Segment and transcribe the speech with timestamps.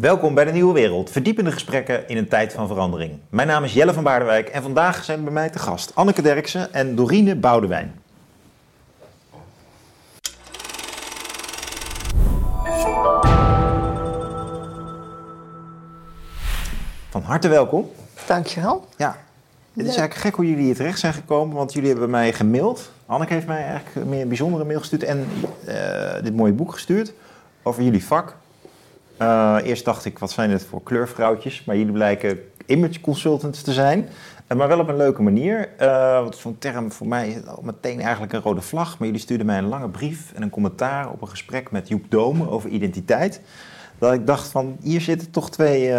[0.00, 3.18] Welkom bij de Nieuwe Wereld, verdiepende gesprekken in een tijd van verandering.
[3.28, 6.72] Mijn naam is Jelle van Baardenwijk en vandaag zijn bij mij te gast Anneke Derksen
[6.72, 7.94] en Dorine Boudewijn.
[17.10, 17.90] Van harte welkom.
[18.26, 18.88] Dankjewel.
[18.96, 19.16] Ja,
[19.72, 22.90] het is eigenlijk gek hoe jullie hier terecht zijn gekomen, want jullie hebben mij gemaild.
[23.06, 25.26] Anneke heeft mij eigenlijk meer een bijzondere mail gestuurd en
[25.66, 27.12] eh, dit mooie boek gestuurd
[27.62, 28.36] over jullie vak.
[29.22, 31.64] Uh, eerst dacht ik, wat zijn het voor kleurvrouwtjes?
[31.64, 34.08] Maar jullie blijken image consultants te zijn.
[34.48, 35.68] Uh, maar wel op een leuke manier.
[35.80, 38.98] Uh, wat zo'n term voor mij is al meteen eigenlijk een rode vlag.
[38.98, 42.04] Maar jullie stuurden mij een lange brief en een commentaar op een gesprek met Joep
[42.08, 43.40] Dome over identiteit.
[43.98, 45.92] Dat ik dacht van, hier zitten toch twee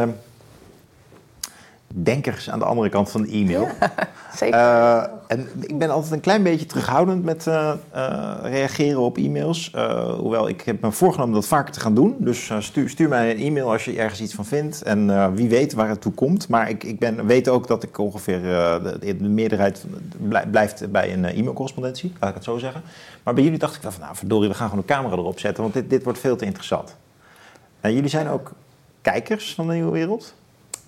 [1.93, 3.67] denkers aan de andere kant van de e-mail.
[3.79, 3.93] Ja,
[4.35, 4.59] zeker.
[4.59, 9.71] Uh, en ik ben altijd een klein beetje terughoudend met uh, uh, reageren op e-mails.
[10.17, 12.15] hoewel ik heb me voorgenomen dat vaker te gaan doen.
[12.19, 14.81] Dus stuur, stuur, mij een e-mail als je ergens iets van vindt.
[14.81, 16.47] En wie weet waar het toe komt.
[16.47, 19.85] Maar ik, ik ben, weet ook dat ik ongeveer de, de, meerderheid
[20.51, 22.13] blijft bij een e-mailcorrespondentie.
[22.19, 22.81] Laat ik het zo zeggen.
[23.23, 25.63] Maar bij jullie dacht ik van nou verdorie, we gaan gewoon een camera erop zetten.
[25.63, 26.95] Want dit, dit wordt veel te interessant.
[27.81, 28.51] jullie zijn ook
[29.01, 30.33] kijkers van de Nieuwe Wereld.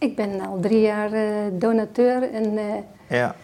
[0.03, 2.61] Ik ben al drie jaar uh, donateur en uh,
[3.09, 3.35] ja.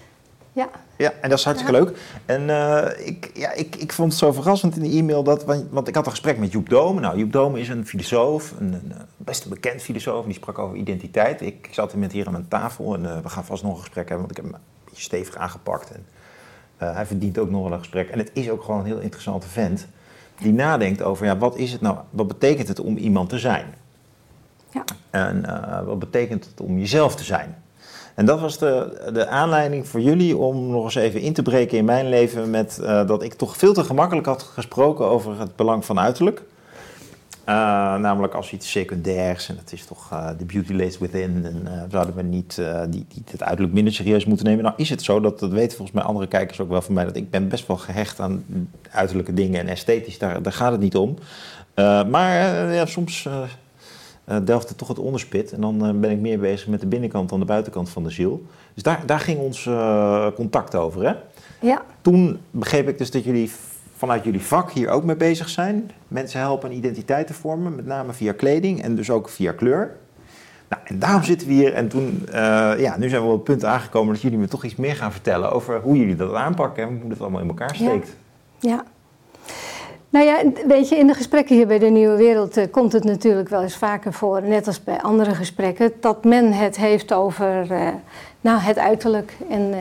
[0.52, 0.70] ja.
[0.98, 1.84] Ja, en dat is hartstikke ja.
[1.84, 1.98] leuk.
[2.26, 5.88] En uh, ik, ja, ik, ik vond het zo verrassend in de e-mail dat, want
[5.88, 7.00] ik had een gesprek met Joep Dome.
[7.00, 10.78] Nou, Joep Dome is een filosoof, een, een best een bekend filosoof, die sprak over
[10.78, 11.42] identiteit.
[11.42, 14.10] Ik, ik zat met hier aan mijn tafel en we gaan vast nog een gesprek
[14.10, 15.92] hebben, want ik heb hem een beetje stevig aangepakt.
[15.92, 16.06] En
[16.78, 18.10] hij verdient ook nog wel een gesprek.
[18.10, 19.88] En het is ook gewoon een heel interessante vent
[20.40, 23.66] die nadenkt over, ja, wat is het nou, wat betekent het om iemand te zijn?
[24.72, 24.84] Ja.
[25.10, 27.56] En uh, wat betekent het om jezelf te zijn?
[28.16, 31.78] En dat was de, de aanleiding voor jullie om nog eens even in te breken
[31.78, 35.56] in mijn leven met uh, dat ik toch veel te gemakkelijk had gesproken over het
[35.56, 36.42] belang van uiterlijk.
[37.46, 37.56] Uh,
[37.96, 42.22] namelijk als iets secundairs en het is toch de beauty lays within en zouden we
[42.22, 44.64] niet die, het uiterlijk minder serieus moeten nemen.
[44.64, 47.06] Nou is het zo, dat, dat weten volgens mij andere kijkers ook wel van mij,
[47.06, 48.46] dat ik ben best wel gehecht aan
[48.92, 51.18] uiterlijke dingen en esthetisch, daar, daar gaat het niet om.
[52.10, 53.28] maar ja, soms
[54.30, 55.52] uh, delft het toch het onderspit.
[55.52, 58.10] En dan uh, ben ik meer bezig met de binnenkant dan de buitenkant van de
[58.10, 58.46] ziel.
[58.74, 61.08] Dus daar, daar ging ons uh, contact over.
[61.08, 61.14] Hè?
[61.68, 61.82] Ja.
[62.02, 63.52] Toen begreep ik dus dat jullie
[63.96, 65.92] vanuit jullie vak hier ook mee bezig zijn.
[66.08, 69.96] Mensen helpen een identiteit te vormen, met name via kleding en dus ook via kleur.
[70.70, 71.74] Nou, en daarom zitten we hier.
[71.74, 72.28] En toen,
[72.78, 75.12] ja, nu zijn we op het punt aangekomen dat jullie me toch iets meer gaan
[75.12, 78.16] vertellen over hoe jullie dat aanpakken en hoe dat allemaal in elkaar steekt.
[78.60, 78.70] Ja.
[78.70, 78.84] ja.
[80.10, 83.04] Nou ja, weet je, in de gesprekken hier bij de Nieuwe Wereld uh, komt het
[83.04, 87.72] natuurlijk wel eens vaker voor, net als bij andere gesprekken, dat men het heeft over
[87.72, 87.88] uh,
[88.42, 89.34] nou, het uiterlijk.
[89.50, 89.74] En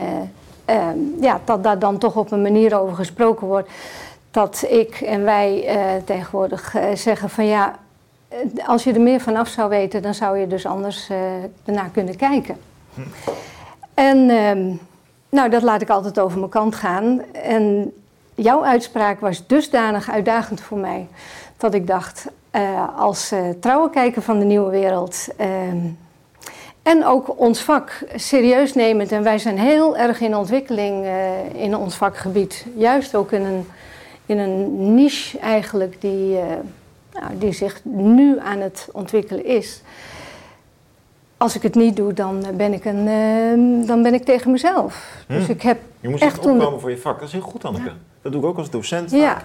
[0.69, 3.69] uh, ja, dat daar dan toch op een manier over gesproken wordt
[4.31, 5.67] dat ik en wij
[6.05, 7.75] tegenwoordig zeggen van ja,
[8.65, 11.09] als je er meer van af zou weten, dan zou je dus anders
[11.65, 12.57] ernaar kunnen kijken.
[12.93, 13.01] Hm.
[13.93, 14.73] En ehm,
[15.29, 17.21] nou, dat laat ik altijd over mijn kant gaan.
[17.31, 17.93] En
[18.41, 21.07] jouw uitspraak was dusdanig uitdagend voor mij
[21.57, 25.47] dat ik dacht, uh, als uh, trouwe kijker van de nieuwe wereld uh,
[26.83, 31.75] en ook ons vak serieus nemend, en wij zijn heel erg in ontwikkeling uh, in
[31.75, 33.67] ons vakgebied, juist ook in een,
[34.25, 36.37] in een niche eigenlijk die,
[37.13, 39.81] nou, die zich nu aan het ontwikkelen is.
[41.37, 45.23] Als ik het niet doe, dan ben ik, een, dan ben ik tegen mezelf.
[45.27, 45.37] Hmm.
[45.37, 47.19] Dus ik heb je moet echt opkomen voor je vak.
[47.19, 47.85] Dat is heel goed, Anneke.
[47.85, 47.95] Ja.
[48.21, 49.11] Dat doe ik ook als docent.
[49.11, 49.41] Ja.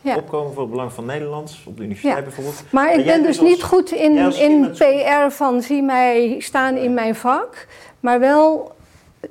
[0.00, 0.16] ja.
[0.16, 2.22] Opkomen voor het belang van Nederlands, op de universiteit ja.
[2.22, 2.64] bijvoorbeeld.
[2.70, 3.48] Maar ik ben dus als...
[3.48, 7.66] niet goed in, in PR van zie mij staan in mijn vak,
[8.00, 8.74] maar wel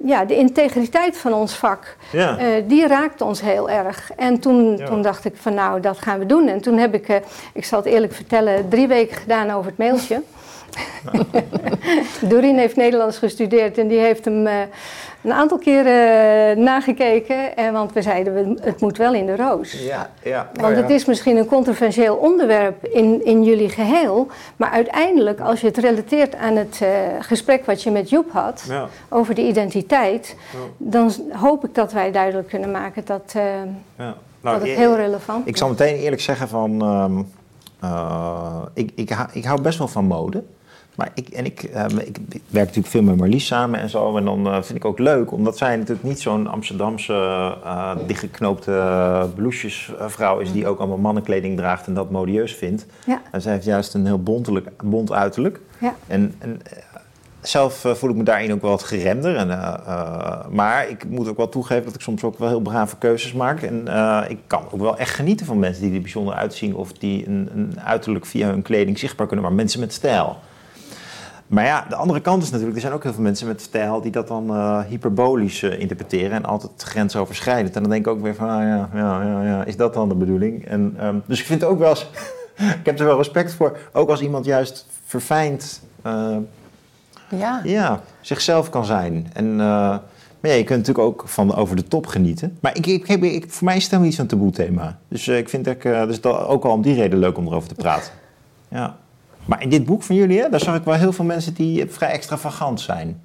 [0.03, 2.39] ja, de integriteit van ons vak, ja.
[2.39, 4.11] uh, die raakte ons heel erg.
[4.15, 4.85] En toen, ja.
[4.85, 6.47] toen dacht ik van nou, dat gaan we doen.
[6.47, 7.15] En toen heb ik, uh,
[7.53, 10.21] ik zal het eerlijk vertellen, drie weken gedaan over het mailtje.
[12.29, 14.53] Doreen heeft Nederlands gestudeerd en die heeft hem uh,
[15.21, 17.55] een aantal keren uh, nagekeken.
[17.55, 19.71] En, want we zeiden, het moet wel in de roos.
[19.71, 20.49] Ja, ja.
[20.53, 20.81] Want oh, ja.
[20.81, 24.27] het is misschien een controversieel onderwerp in, in jullie geheel.
[24.55, 28.65] Maar uiteindelijk, als je het relateert aan het uh, gesprek wat je met Joep had...
[28.67, 28.87] Ja.
[29.09, 30.35] over de identiteit...
[30.77, 33.33] dan hoop ik dat wij duidelijk kunnen maken dat,
[33.95, 35.49] nou, dat het heel relevant is.
[35.49, 36.81] Ik zal meteen eerlijk zeggen van...
[37.03, 37.31] Um,
[38.73, 40.43] ik, ik, ik hou best wel van mode...
[40.95, 44.17] Maar ik, en ik, uh, ik, werk natuurlijk veel met Marlies samen en zo.
[44.17, 47.13] En dan uh, vind ik ook leuk, omdat zij natuurlijk niet zo'n Amsterdamse
[47.63, 50.51] uh, dichtgeknoopte blousetjesvrouw is...
[50.51, 52.85] die ook allemaal mannenkleding draagt en dat modieus vindt.
[53.05, 53.21] Ja.
[53.31, 55.59] En zij heeft juist een heel bontelijk, bont uiterlijk.
[55.77, 55.95] Ja.
[56.07, 56.61] En, en
[57.41, 59.35] zelf voel ik me daarin ook wel wat geremder.
[59.35, 59.47] En,
[60.51, 63.61] maar ik moet ook wel toegeven dat ik soms ook wel heel brave keuzes maak.
[63.61, 63.87] En
[64.29, 66.75] ik kan ook wel echt genieten van mensen die er bijzonder uitzien...
[66.75, 70.37] of die een, een uiterlijk via hun kleding zichtbaar kunnen, maar mensen met stijl.
[71.53, 74.01] Maar ja, de andere kant is natuurlijk, er zijn ook heel veel mensen met stijl
[74.01, 77.75] die dat dan uh, hyperbolisch uh, interpreteren en altijd grensoverschrijdend.
[77.75, 80.09] En dan denk ik ook weer van, ah, ja, ja, ja, ja, is dat dan
[80.09, 80.65] de bedoeling?
[80.65, 82.09] En, um, dus ik vind het ook wel eens,
[82.79, 86.37] ik heb er wel respect voor, ook als iemand juist verfijnd uh,
[87.29, 87.61] ja.
[87.63, 89.29] Ja, zichzelf kan zijn.
[89.33, 90.01] En, maar
[90.41, 92.57] ja, je kunt natuurlijk ook van over de top genieten.
[92.61, 93.91] Maar ik, ik, ik, voor mij is het
[99.45, 101.85] Maar in dit boek van jullie, hè, daar zag ik wel heel veel mensen die
[101.87, 103.21] vrij extravagant zijn.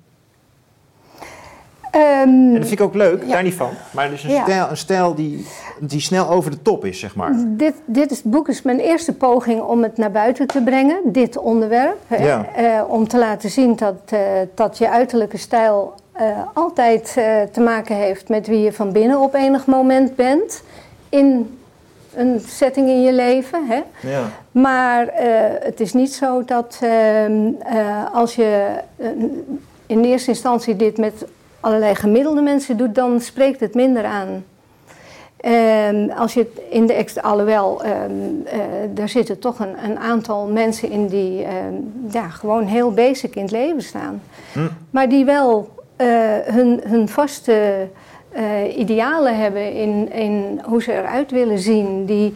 [1.94, 3.70] Um, en dat vind ik ook leuk, daar niet van.
[3.90, 5.46] Maar dus een stijl, een stijl die,
[5.80, 7.32] die snel over de top is, zeg maar.
[7.46, 11.36] Dit, dit is, boek is mijn eerste poging om het naar buiten te brengen, dit
[11.36, 11.98] onderwerp.
[12.18, 12.46] Ja.
[12.58, 14.20] Uh, om te laten zien dat, uh,
[14.54, 15.94] dat je uiterlijke stijl
[16.54, 17.12] altijd
[17.52, 20.62] te maken heeft met wie je van binnen op enig moment bent.
[21.08, 21.57] In
[22.14, 23.66] een setting in je leven.
[23.66, 23.82] Hè?
[24.08, 24.30] Ja.
[24.50, 25.10] Maar uh,
[25.60, 27.54] het is niet zo dat uh, uh,
[28.12, 28.68] als je
[29.86, 31.24] in eerste instantie dit met
[31.60, 34.44] allerlei gemiddelde mensen doet, dan spreekt het minder aan.
[35.36, 40.46] Ehm, als je het in de extra, alhoewel, daar ehm, zitten toch een, een, aantal
[40.46, 41.46] mensen in die
[42.10, 44.22] ja, gewoon heel basic in het leven staan.
[44.52, 44.68] Hm.
[44.90, 45.68] Maar die wel
[46.44, 47.88] hun, hun vaste
[48.38, 52.04] uh, idealen hebben in, in hoe ze eruit willen zien.
[52.04, 52.34] Die,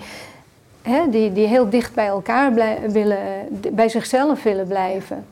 [0.82, 2.52] hè, die, die heel dicht bij elkaar
[2.88, 3.18] willen,
[3.72, 5.26] bij zichzelf willen blijven.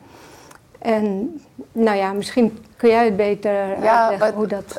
[0.79, 1.35] En
[1.73, 3.53] nou ja, misschien kun jij het beter
[3.83, 4.79] ja, uitleggen wat, hoe dat...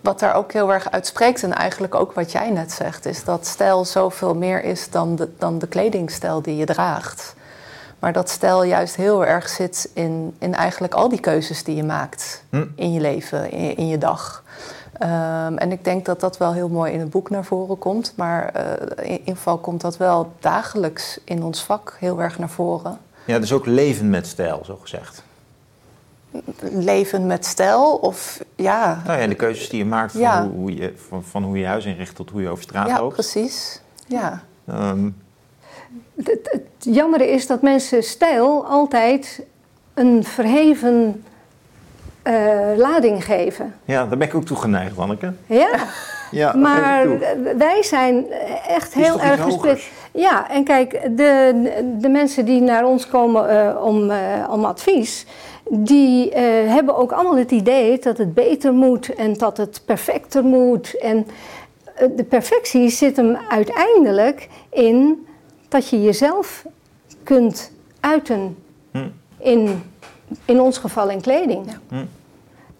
[0.00, 3.06] Wat daar ook heel erg uitspreekt en eigenlijk ook wat jij net zegt...
[3.06, 7.34] is dat stijl zoveel meer is dan de, dan de kledingstijl die je draagt.
[7.98, 11.82] Maar dat stijl juist heel erg zit in, in eigenlijk al die keuzes die je
[11.84, 12.64] maakt hm.
[12.74, 14.44] in je leven, in, in je dag.
[15.02, 18.12] Um, en ik denk dat dat wel heel mooi in het boek naar voren komt.
[18.16, 22.50] Maar uh, in ieder geval komt dat wel dagelijks in ons vak heel erg naar
[22.50, 22.98] voren.
[23.24, 25.22] Ja, dus ook leven met stijl, zo gezegd.
[26.60, 29.02] Leven met stijl of ja...
[29.06, 30.42] Nou ja, de keuzes die je maakt van, ja.
[30.42, 32.98] hoe, hoe, je, van, van, hoe je huis inricht tot hoe je over straat ja,
[32.98, 33.16] loopt.
[33.16, 33.80] Ja, precies.
[34.06, 34.42] Ja.
[34.68, 35.16] Um.
[36.16, 39.42] Het, het, het jammer is dat mensen stijl altijd
[39.94, 41.24] een verheven
[42.76, 43.74] lading geven.
[43.84, 45.32] Ja, daar ben ik ook toe geneigd, Anneke.
[45.46, 45.68] Ja,
[46.30, 47.06] ja maar
[47.56, 48.26] wij zijn
[48.68, 49.90] echt heel erg gesplit.
[50.12, 51.52] Ja, en kijk, de,
[51.98, 54.16] de mensen die naar ons komen uh, om, uh,
[54.50, 55.26] om advies,
[55.70, 56.32] die
[56.66, 60.98] hebben ook allemaal het idee dat het beter moet en dat het perfecter moet.
[60.98, 61.26] En
[62.16, 65.26] de perfectie zit hem uiteindelijk in
[65.68, 66.64] dat je jezelf
[67.22, 68.56] kunt uiten
[68.90, 69.08] hm.
[69.38, 69.82] in,
[70.44, 71.66] in ons geval in kleding.
[71.66, 71.78] Ja.
[71.88, 72.04] Hm.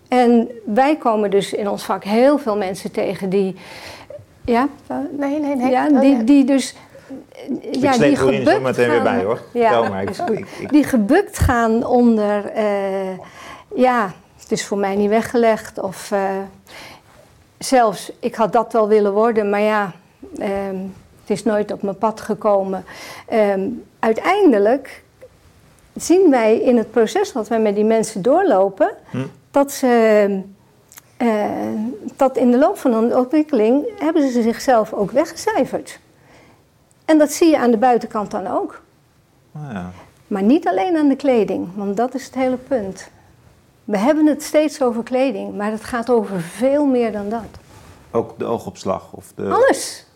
[0.08, 3.56] En wij komen dus in ons vak heel veel mensen tegen die.
[4.44, 4.68] Ja?
[5.10, 5.70] Nee, nee, nee.
[5.70, 6.74] Ja, die, die dus.
[7.60, 9.40] Ik ja, die gebukt gaan, meteen weer bij hoor.
[9.52, 10.18] Ja, maar ik,
[10.58, 12.56] ik, Die gebukt gaan onder.
[12.56, 13.18] Uh,
[13.74, 15.80] ja, het is voor mij niet weggelegd.
[15.80, 16.20] Of uh,
[17.58, 19.92] zelfs, ik had dat wel willen worden, maar ja,
[20.40, 22.84] um, het is nooit op mijn pad gekomen.
[23.32, 25.02] Um, uiteindelijk
[25.96, 29.18] zien wij in het proces wat wij met die mensen doorlopen, hm
[29.50, 30.42] dat ze.
[31.18, 31.44] Uh,
[32.16, 36.00] dat in de loop van hun ontwikkeling hebben ze zichzelf ook weggecijferd.
[37.04, 38.80] En dat zie je aan de buitenkant dan ook.
[39.54, 39.90] Oh ja.
[40.26, 43.10] Maar niet alleen aan de kleding, want dat is het hele punt.
[43.84, 47.42] We hebben het steeds over kleding, maar het gaat over veel meer dan dat.
[48.10, 49.12] Ook de oogopslag?
[49.12, 49.50] Of de...
[49.50, 50.06] Alles.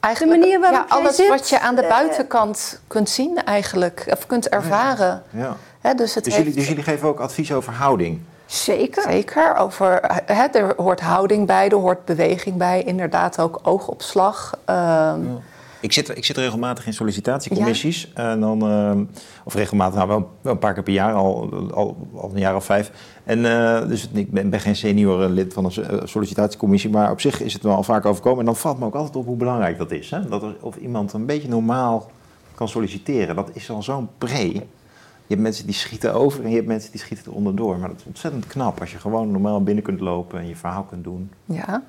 [0.00, 4.06] Eigenlijk, de manier waarop ja, alles wat je aan de eh, buitenkant kunt zien eigenlijk,
[4.10, 5.22] of kunt ervaren.
[5.30, 5.56] Ja.
[5.82, 5.94] ja.
[5.94, 8.20] dus, het dus, jullie, dus jullie geven ook advies over houding?
[8.46, 9.02] Zeker.
[9.02, 9.56] Zeker.
[9.56, 14.58] Over, hè, er hoort houding bij, er hoort beweging bij, inderdaad ook oogopslag.
[14.70, 15.38] Um,
[15.80, 18.12] ik zit, ik zit regelmatig in sollicitatiecommissies.
[18.14, 19.00] En dan, uh,
[19.44, 22.56] of regelmatig, nou wel, wel, een paar keer per jaar, al, al, al een jaar
[22.56, 22.90] of vijf.
[23.24, 27.20] En uh, dus ik ben, ben, geen senior lid van een eh, sollicitatiecommissie, maar op
[27.20, 28.38] zich is het wel al vaak overkomen.
[28.38, 30.10] En dan valt me ook altijd op hoe belangrijk dat is.
[30.10, 30.28] Hè?
[30.28, 32.10] Dat er, of iemand een beetje normaal
[32.54, 33.36] kan solliciteren.
[33.36, 34.62] Dat is al zo'n pre.
[35.26, 37.78] Je hebt mensen die schieten over en je hebt mensen die schieten er onderdoor.
[37.78, 40.82] Maar dat is ontzettend knap als je gewoon normaal binnen kunt lopen en je verhaal
[40.82, 41.30] kunt doen.
[41.44, 41.82] Ja.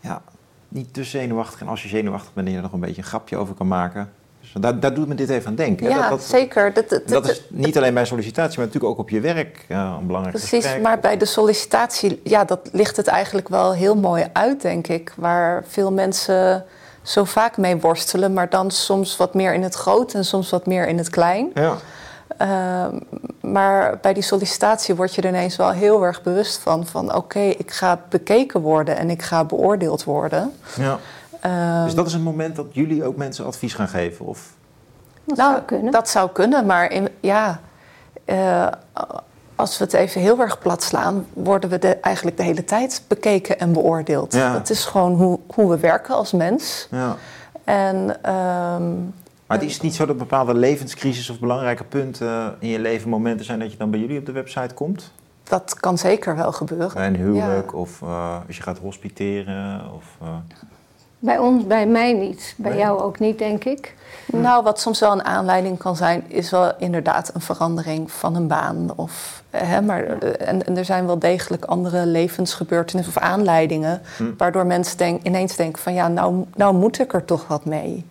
[0.00, 0.22] Ja,
[0.68, 1.60] niet te zenuwachtig.
[1.60, 4.10] En als je zenuwachtig bent, je er nog een beetje een grapje over kan maken.
[4.40, 5.88] Dus daar, daar doet me dit even aan denken.
[5.88, 6.72] Ja, dat, zeker.
[6.72, 9.96] Dat, dat, dat, is niet alleen bij sollicitatie, maar natuurlijk ook op je werk ja,
[10.00, 14.26] een belangrijk Precies, maar bij de sollicitatie, ja, dat ligt het eigenlijk wel heel mooi
[14.32, 15.12] uit, denk ik.
[15.16, 16.64] Waar veel mensen
[17.02, 20.66] zo vaak mee worstelen, maar dan soms wat meer in het groot en soms wat
[20.66, 21.50] meer in het klein.
[21.54, 21.76] Ja.
[22.36, 22.98] Ehm,
[23.40, 27.40] maar bij die sollicitatie word je er ineens wel heel erg bewust van: van oké,
[27.40, 30.52] ik ga bekeken worden en ik ga beoordeeld worden.
[30.76, 30.98] Ja.
[31.46, 34.26] Uh, dus dat is een moment dat jullie ook mensen advies gaan geven?
[34.26, 34.52] Of?
[35.24, 35.92] Dat nou, zou kunnen.
[35.92, 37.60] Dat zou kunnen, maar in, ja,
[38.24, 38.66] uh,
[39.54, 43.02] als we het even heel erg plat slaan, worden we de, eigenlijk de hele tijd
[43.08, 44.34] bekeken en beoordeeld.
[44.34, 44.52] Ja.
[44.52, 46.88] Dat is gewoon hoe, hoe we werken als mens.
[46.90, 47.16] Ja.
[47.64, 49.14] En, um,
[49.46, 53.46] maar het is niet zo dat bepaalde levenscrisis of belangrijke punten in je leven momenten
[53.46, 55.12] zijn dat je dan bij jullie op de website komt?
[55.42, 56.94] Dat kan zeker wel gebeuren.
[56.94, 59.92] Bij een huwelijk of uh, als je gaat hospiteren?
[59.94, 60.28] Of, uh...
[61.18, 62.54] Bij ons, bij mij niet.
[62.56, 63.94] Bij jou ook niet, denk ik.
[64.32, 68.46] Nou, wat soms wel een aanleiding kan zijn, is wel inderdaad een verandering van een
[68.46, 68.92] baan.
[68.96, 74.24] Of, hè, maar, eh, en, en, er zijn wel degelijk andere levensgebeurtenissen of aanleidingen, hm.
[74.36, 78.04] waardoor mensen denk, ineens denken van ja, nou, nou moet ik er toch wat mee.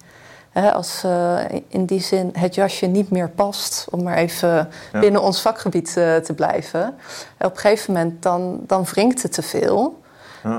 [0.56, 5.22] Hè, als uh, in die zin het jasje niet meer past, om maar even binnen
[5.22, 6.96] ons vakgebied uh, te blijven.
[7.40, 10.02] Op een gegeven moment dan, dan wringt het te veel.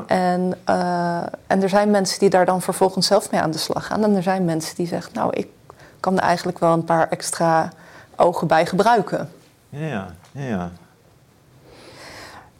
[0.06, 3.86] En, uh, en er zijn mensen die daar dan vervolgens zelf mee aan de slag
[3.86, 4.04] gaan.
[4.04, 5.48] En er zijn mensen die zeggen, nou, ik
[6.00, 7.72] kan er eigenlijk wel een paar extra
[8.16, 9.30] ogen bij gebruiken.
[9.68, 10.70] Ja, ja, ja.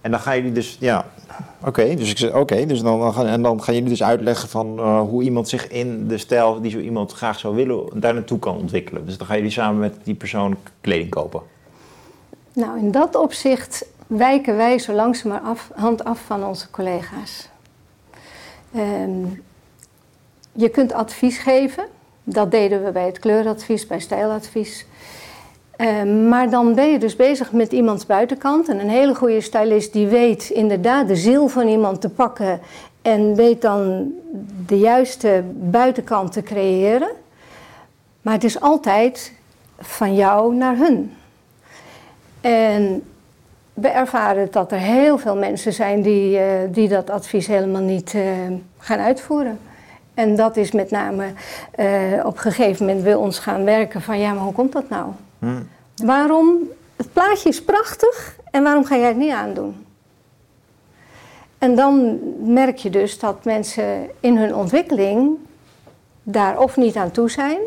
[0.07, 1.05] En dan gaan jullie dus, ja,
[1.65, 4.79] oké, dus ik zeg, oké, dus dan, dan, en dan gaan jullie dus uitleggen van
[4.79, 8.39] uh, hoe iemand zich in de stijl die zo iemand graag zou willen, daar naartoe
[8.39, 9.07] kan ontwikkelen.
[9.07, 11.43] Dus dan gaan jullie samen met die persoon kleding kopen.
[12.53, 17.49] Nou, in dat opzicht wijken wij zo langzamerhand af van onze collega's.
[18.77, 19.43] Um,
[20.53, 21.87] je kunt advies geven.
[22.25, 24.87] Dat deden we bij het kleuradvies, bij stijladvies.
[25.79, 28.69] Um, maar dan ben je dus bezig met iemands buitenkant.
[28.69, 32.61] En een hele goede stylist die weet inderdaad de ziel van iemand te pakken.
[33.03, 34.13] En weet dan
[34.67, 37.11] de juiste buitenkant te creëren.
[38.23, 39.33] Maar het is altijd
[39.79, 41.13] van jou naar hun.
[42.41, 43.03] En
[43.75, 48.13] we ervaren dat er heel veel mensen zijn die, uh, die dat advies helemaal niet
[48.13, 48.23] uh,
[48.79, 49.59] gaan uitvoeren.
[50.15, 51.25] En dat is met name
[51.77, 54.89] uh, op een gegeven moment wil ons gaan werken van ja, maar hoe komt dat
[54.89, 55.07] nou?
[55.39, 55.69] Hmm.
[55.97, 56.59] Waarom,
[56.97, 59.87] het plaatje is prachtig en waarom ga jij het niet aandoen?
[61.59, 62.19] En dan
[62.53, 65.37] merk je dus dat mensen in hun ontwikkeling
[66.23, 67.59] daar of niet aan toe zijn,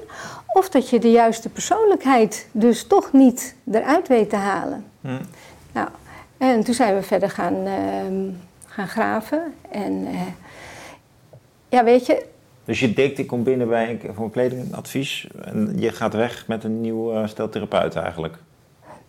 [0.47, 4.85] of dat je de juiste persoonlijkheid dus toch niet eruit weet te halen.
[5.01, 5.21] Hmm.
[5.71, 5.87] Nou,
[6.37, 8.33] en toen zijn we verder gaan, uh,
[8.65, 9.53] gaan graven.
[9.71, 10.21] En uh,
[11.69, 12.25] ja, weet je.
[12.69, 16.47] Dus je denkt, ik kom binnen bij een, voor een kledingadvies en je gaat weg
[16.47, 18.37] met een nieuw uh, stel therapeut eigenlijk?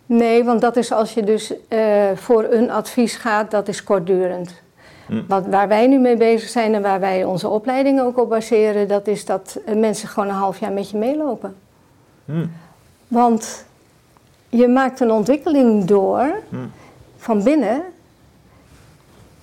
[0.05, 4.61] Nee, want dat is als je dus uh, voor een advies gaat, dat is kortdurend.
[5.05, 5.21] Hm.
[5.27, 8.87] Wat, waar wij nu mee bezig zijn en waar wij onze opleiding ook op baseren,
[8.87, 11.55] dat is dat mensen gewoon een half jaar met je meelopen.
[12.25, 12.45] Hm.
[13.07, 13.65] Want
[14.49, 16.35] je maakt een ontwikkeling door.
[16.49, 16.57] Hm
[17.21, 17.83] van binnen.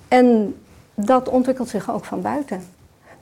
[0.07, 0.55] En
[0.93, 2.63] dat ontwikkelt zich ook van buiten.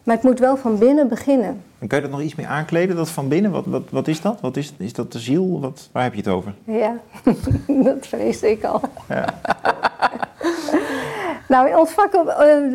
[0.08, 1.64] Maar het moet wel van binnen beginnen.
[1.80, 3.52] En kan je dat nog iets meer aankleden, dat van binnen?
[3.52, 4.42] Wat, wat, wat is dat?
[4.42, 5.60] Wat is, is dat de ziel?
[5.60, 6.54] Wat, waar heb je het over?
[6.64, 6.98] Ja,
[7.90, 8.82] dat vreesde ik al.
[9.10, 9.26] Ja.
[11.50, 12.26] nou, in ons vak eh,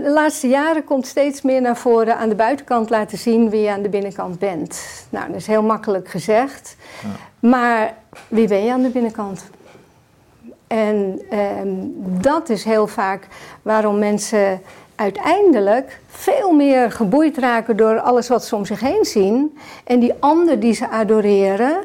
[0.04, 3.70] de laatste jaren komt steeds meer naar voren aan de buitenkant laten zien wie je
[3.70, 5.06] aan de binnenkant bent.
[5.10, 6.76] Nou, dat is heel makkelijk gezegd.
[7.02, 7.48] Ja.
[7.48, 7.94] Maar
[8.28, 9.50] wie ben je aan de binnenkant?
[10.66, 11.74] En ehm,
[12.22, 13.26] dat is heel vaak
[13.62, 14.60] waarom mensen
[14.94, 19.58] uiteindelijk veel meer geboeid raken door alles wat ze om zich heen zien.
[19.84, 21.84] En die ander die ze adoreren,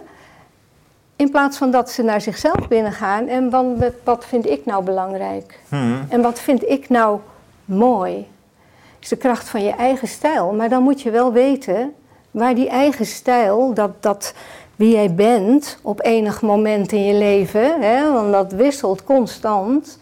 [1.15, 3.65] in plaats van dat ze naar zichzelf binnengaan en wat,
[4.03, 5.59] wat vind ik nou belangrijk?
[5.69, 6.05] Hmm.
[6.09, 7.19] En wat vind ik nou
[7.65, 8.27] mooi?
[8.99, 10.53] is de kracht van je eigen stijl.
[10.53, 11.93] Maar dan moet je wel weten
[12.31, 14.33] waar die eigen stijl, dat, dat
[14.75, 19.99] wie jij bent op enig moment in je leven, hè, want dat wisselt constant.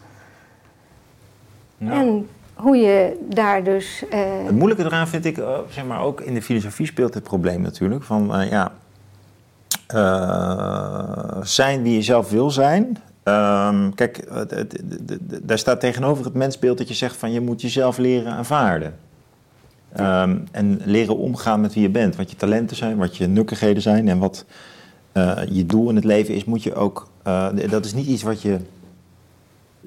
[1.80, 4.04] En hoe je daar dus.
[4.14, 4.20] Uh...
[4.46, 7.62] Het moeilijke eraan vind ik, uh, zeg maar, ook in de filosofie speelt het probleem
[7.62, 8.04] natuurlijk.
[8.04, 8.72] Van uh, ja,
[11.44, 12.98] zijn wie je zelf wil zijn.
[13.24, 14.28] Ehm, kijk,
[15.42, 18.96] daar staat tegenover het mensbeeld dat je zegt van je moet jezelf leren aanvaarden.
[20.00, 22.16] Um, en leren omgaan met wie je bent.
[22.16, 24.46] Wat je talenten zijn, wat je nukkigheden zijn en wat
[25.50, 27.08] je doel in het leven is, moet je ook.
[27.70, 28.60] Dat is niet iets wat je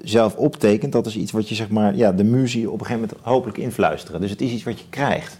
[0.03, 0.91] zelf optekent.
[0.91, 1.95] Dat is iets wat je zeg maar.
[1.95, 4.21] Ja, de muzie op een gegeven moment hopelijk influisteren.
[4.21, 5.37] Dus het is iets wat je krijgt.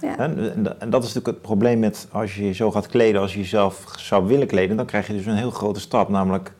[0.00, 0.18] Ja.
[0.18, 0.38] En,
[0.80, 3.38] en, dat is natuurlijk het probleem met als je je zo gaat kleden als je
[3.38, 6.08] jezelf zou willen kleden, dan krijg je dus een heel grote stap.
[6.08, 6.52] Namelijk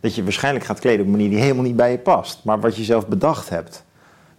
[0.00, 2.40] dat je waarschijnlijk gaat kleden op een manier die helemaal niet bij je past.
[2.44, 3.84] Maar wat je zelf bedacht hebt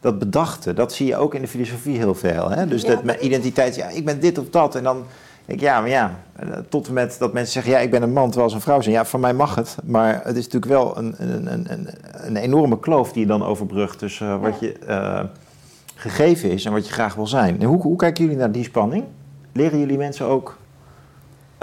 [0.05, 2.49] dat bedachte, dat zie je ook in de filosofie heel veel.
[2.49, 2.67] Hè?
[2.67, 4.75] Dus dat mijn identiteit, ja, ik ben dit of dat.
[4.75, 5.05] En dan
[5.45, 8.13] Ik, ja, maar ja, eh, tot en met dat mensen zeggen, ja, ik ben een
[8.13, 8.95] man terwijl ze een vrouw zijn.
[8.95, 12.79] Ja, van mij mag het, maar het is natuurlijk wel een, een, een, een enorme
[12.79, 15.23] kloof die je dan overbrugt tussen uh, wat je uh,
[15.95, 17.59] gegeven is en wat je graag wil zijn.
[17.61, 19.03] En hoe, hoe kijken jullie naar die spanning?
[19.51, 20.57] Leren jullie mensen ook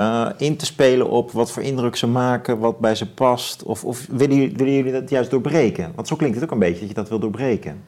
[0.00, 3.62] uh, in te spelen op wat voor indruk ze maken, wat bij ze past?
[3.62, 5.92] Of, of willen, jullie, willen jullie dat juist doorbreken?
[5.94, 7.82] Want zo klinkt het ook een beetje, dat je dat wil doorbreken.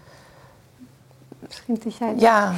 [1.47, 2.15] Misschien dat jij...
[2.17, 2.55] Ja,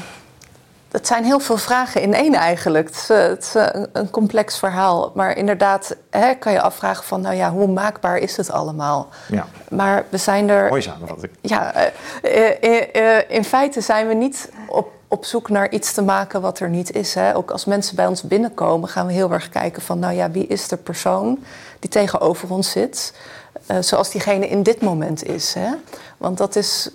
[0.91, 2.87] het zijn heel veel vragen in één eigenlijk.
[2.87, 3.55] Het is, het is
[3.93, 5.13] een, complex verhaal.
[5.15, 9.09] Maar inderdaad hè, kan je afvragen van, nou ja, hoe maakbaar is het allemaal?
[9.29, 9.47] Ja.
[9.71, 10.69] Maar we zijn er...
[10.69, 11.33] Mooi samenvatting.
[11.41, 11.75] Ja,
[12.23, 16.69] uh, in feite zijn we niet op, op zoek naar iets te maken wat er
[16.69, 17.15] niet is.
[17.15, 17.37] Hè.
[17.37, 20.47] Ook als mensen bij ons binnenkomen, gaan we heel erg kijken van, nou ja, wie
[20.47, 21.45] is de persoon
[21.79, 23.15] die tegenover ons zit?
[23.71, 25.55] Uh, zoals diegene in dit moment is.
[25.55, 25.71] Hè?
[26.17, 26.91] Want dat is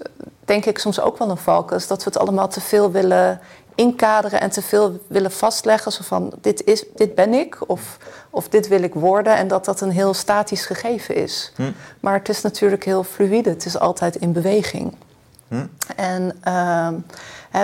[0.46, 1.72] denk ik soms ook wel een valk.
[1.72, 3.40] Is dat we het allemaal te veel willen
[3.82, 5.92] inkaderen en te veel willen vastleggen.
[5.92, 7.98] Zo van, dit, is, dit ben ik of,
[8.30, 9.36] of dit wil ik worden.
[9.36, 11.52] En dat dat een heel statisch gegeven is.
[11.56, 11.72] Hm.
[12.00, 13.50] Maar het is natuurlijk heel fluïde.
[13.50, 14.94] Het is altijd in beweging.
[15.48, 15.66] Hm.
[15.96, 16.88] En uh,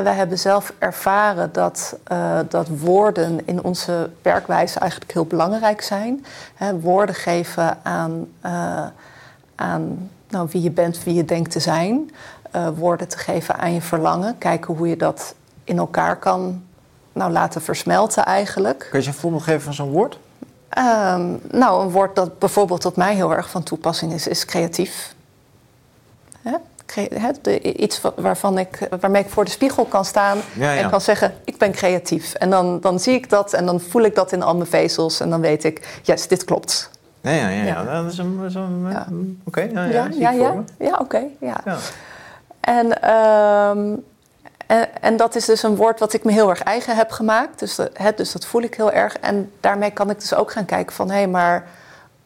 [0.03, 6.25] wij hebben zelf ervaren dat, uh, dat woorden in onze werkwijze eigenlijk heel belangrijk zijn.
[6.55, 8.85] Hè, woorden geven aan, uh,
[9.55, 12.11] aan nou, wie je bent, wie je denkt te zijn.
[12.55, 14.37] Uh, woorden te geven aan je verlangen.
[14.37, 15.35] Kijken hoe je dat
[15.67, 16.63] in elkaar kan
[17.13, 18.87] nou, laten versmelten eigenlijk.
[18.89, 20.19] Kun je een voorbeeld geven van zo'n woord?
[20.77, 25.15] Um, nou, een woord dat bijvoorbeeld op mij heel erg van toepassing is, is creatief.
[26.41, 26.51] Hè?
[27.41, 30.81] De, iets waarvan ik, waarmee ik voor de spiegel kan staan ja, ja.
[30.81, 32.33] en kan zeggen: Ik ben creatief.
[32.33, 35.19] En dan, dan zie ik dat en dan voel ik dat in al mijn vezels
[35.19, 36.89] en dan weet ik: Yes, dit klopt.
[37.21, 37.63] Ja, ja, ja.
[37.63, 38.01] ja.
[38.01, 38.39] dat is een.
[38.53, 39.41] een.
[39.45, 40.31] Oké, ja, ja, Ja,
[40.79, 41.23] ja, oké.
[41.39, 41.61] ja.
[41.65, 41.77] Ja.
[42.59, 43.95] En, ehm,
[44.67, 47.59] en, en dat is dus een woord wat ik me heel erg eigen heb gemaakt.
[47.59, 49.17] Dus, dat- hè, dus dat voel ik heel erg.
[49.17, 51.09] En daarmee kan ik dus ook gaan kijken van...
[51.09, 51.67] hé, hey, maar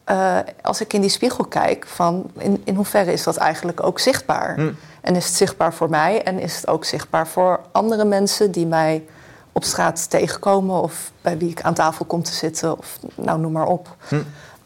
[0.04, 1.86] eh, als ik in die spiegel kijk...
[1.86, 4.54] van in, in hoeverre is dat eigenlijk ook zichtbaar?
[4.54, 4.72] Hm.
[5.00, 6.22] En is het zichtbaar voor mij?
[6.22, 8.50] En is het ook zichtbaar voor andere mensen...
[8.50, 9.04] die mij
[9.52, 10.82] op straat tegenkomen...
[10.82, 12.78] of bij wie ik aan tafel kom te zitten...
[12.78, 13.96] of nou, noem maar op.
[14.08, 14.22] Hm.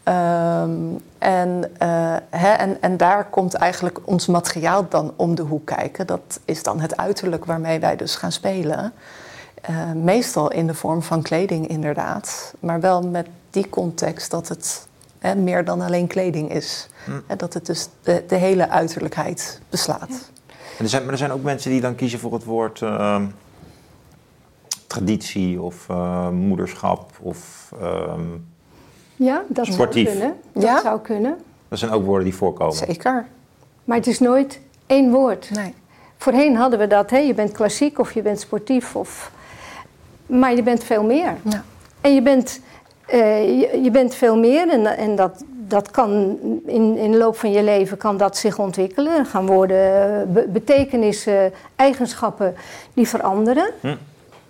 [0.06, 0.70] Ehm,
[1.18, 6.06] en, eh, hè, en, en daar komt eigenlijk ons materiaal dan om de hoek kijken.
[6.06, 8.92] Dat is dan het uiterlijk waarmee wij dus gaan spelen.
[9.62, 12.54] Eh, meestal in de vorm van kleding, inderdaad.
[12.60, 14.86] Maar wel met die context dat het
[15.18, 16.88] hè, meer dan alleen kleding is.
[17.04, 17.10] Hm.
[17.26, 20.30] Hè, dat het dus de, de hele uiterlijkheid beslaat.
[20.78, 23.26] En er zijn, maar er zijn ook mensen die dan kiezen voor het woord ehm,
[24.86, 27.72] traditie of eh, moederschap of.
[29.16, 30.06] Ja, dat Sportief.
[30.08, 30.36] zou kunnen.
[30.52, 30.80] Dat Ja?
[30.80, 31.36] zou kunnen.
[31.68, 32.74] dat zijn ook woorden die voorkomen.
[32.74, 33.26] Zeker.
[33.84, 35.50] Maar het is nooit één woord.
[35.50, 35.74] Nee.
[36.16, 37.18] Voorheen hadden we dat, hè?
[37.18, 38.96] je bent klassiek of je bent sportief.
[38.96, 39.30] Of...
[40.26, 41.34] Maar je bent veel meer.
[41.42, 41.64] Ja.
[42.00, 42.60] En je bent,
[43.06, 47.36] eh, je, je bent veel meer en, en dat, dat kan in, in de loop
[47.36, 49.16] van je leven kan dat zich ontwikkelen.
[49.18, 52.54] Er gaan woorden, be- betekenissen, eigenschappen
[52.94, 53.70] die veranderen.
[53.80, 53.94] Hm.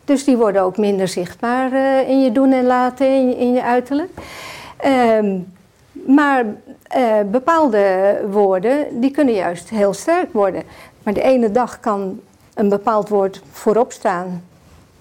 [0.04, 3.52] Dus die worden ook minder zichtbaar eh, in je doen en laten, in je, in
[3.52, 4.10] je uiterlijk.
[4.76, 5.38] Ehm,
[6.06, 6.44] maar
[6.82, 10.62] eh, bepaalde woorden, die kunnen juist heel sterk worden.
[11.02, 12.20] Maar de ene dag kan
[12.54, 14.44] een bepaald woord voorop staan,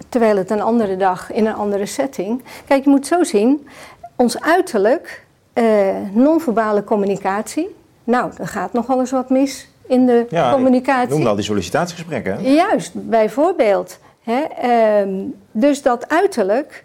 [0.10, 2.44] terwijl het een andere dag in een andere setting.
[2.68, 3.68] Kijk, je moet zo zien,
[4.16, 7.76] ons uiterlijk, eh, non-verbale communicatie.
[8.04, 11.18] Nou, er gaat nogal eens wat mis in de Ja, communicatie.
[11.18, 12.38] Noem al die sollicitatiegesprekken.
[12.38, 12.50] Hè?
[12.50, 14.00] Juist, bijvoorbeeld.
[14.24, 14.42] Hè?
[14.42, 15.14] Ehm,
[15.52, 16.84] dus dat uiterlijk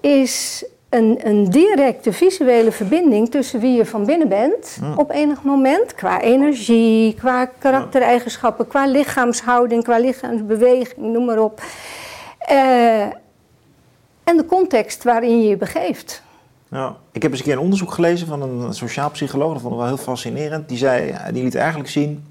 [0.00, 4.98] is een, een directe visuele verbinding tussen wie je van binnen bent Mm.
[4.98, 5.94] op enig moment.
[5.94, 11.62] Qua energie, qua karaktereigenschappen, qua lichaamshouding, qua lichaamsbeweging, noem maar op.
[12.38, 13.02] Eh,
[14.24, 16.22] en de context waarin je je begeeft.
[16.70, 16.96] Ja.
[17.12, 19.52] Ik heb eens een keer een onderzoek gelezen van een sociaal psycholoog.
[19.52, 20.68] Dat vond ik wel heel fascinerend.
[20.68, 22.24] Die, zei, die liet eigenlijk zien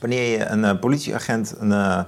[0.00, 2.00] wanneer je een eh, politieagent een, eh,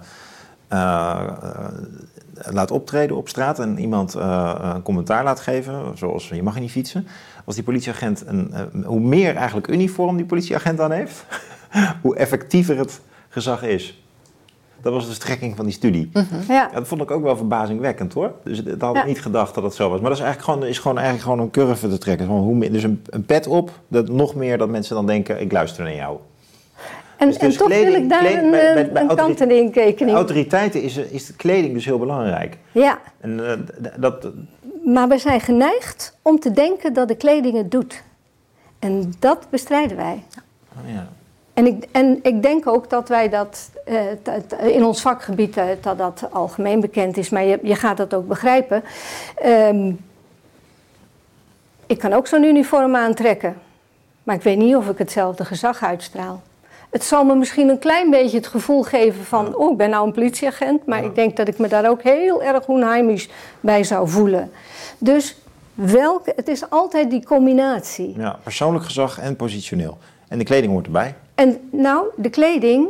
[2.50, 6.70] laat optreden op straat en iemand eh, een commentaar laat geven, zoals je mag niet
[6.70, 7.07] fietsen.
[7.44, 11.24] Als die politieagent een, eh, hoe meer eigenlijk uniform die politieagent aan heeft,
[12.03, 14.03] hoe effectiever het gezag is.
[14.83, 16.11] Dat was de strekking van die studie.
[16.12, 16.24] Ja.
[16.48, 18.33] Ja, dat vond ik ook wel verbazingwekkend hoor.
[18.44, 19.07] Dus dat had ik Ja.
[19.09, 20.00] niet gedacht dat het zo was.
[20.00, 22.26] Maar dat is eigenlijk gewoon, is gewoon, eigenlijk gewoon een curve te trekken.
[22.26, 25.40] Gewoon hoe, meer- dus een, een pet op, dat nog meer dat mensen dan denken,
[25.40, 26.18] ik luister naar jou.
[27.21, 29.09] En, Dus- en dus toch wil ik daar kleding- een, bij- eh, bij- bij een
[29.19, 30.09] autoriteit-.
[30.11, 32.57] Autoriteiten is, is de kleding dus heel belangrijk.
[32.73, 33.59] Ja, En eh,
[33.97, 34.29] dat,
[34.85, 38.03] maar we zijn geneigd om te denken dat de kleding het doet.
[38.79, 40.23] En dat bestrijden wij.
[40.83, 41.09] oh ja.
[41.55, 45.99] En ik, en ik denk ook dat wij dat uh, in ons vakgebied uh, dat
[45.99, 48.83] dat algemeen bekend is, maar je, je gaat dat ook begrijpen.
[49.47, 49.99] Um,
[51.87, 53.57] ik kan ook zo'n uniform aantrekken,
[54.23, 56.43] maar ik weet niet of ik hetzelfde gezag uitstraal.
[56.90, 60.07] Het zal me misschien een klein beetje het gevoel geven van, oh, ik ben nou
[60.07, 63.29] een politieagent, maar ik denk dat ik me daar ook heel erg onheimisch
[63.61, 64.50] bij zou voelen.
[64.98, 65.37] Dus
[65.74, 68.14] welke, het is altijd die combinatie.
[68.16, 69.98] Ja, persoonlijk gezag en positioneel.
[70.29, 71.14] En de kleding hoort erbij.
[71.35, 72.88] En nou, de kleding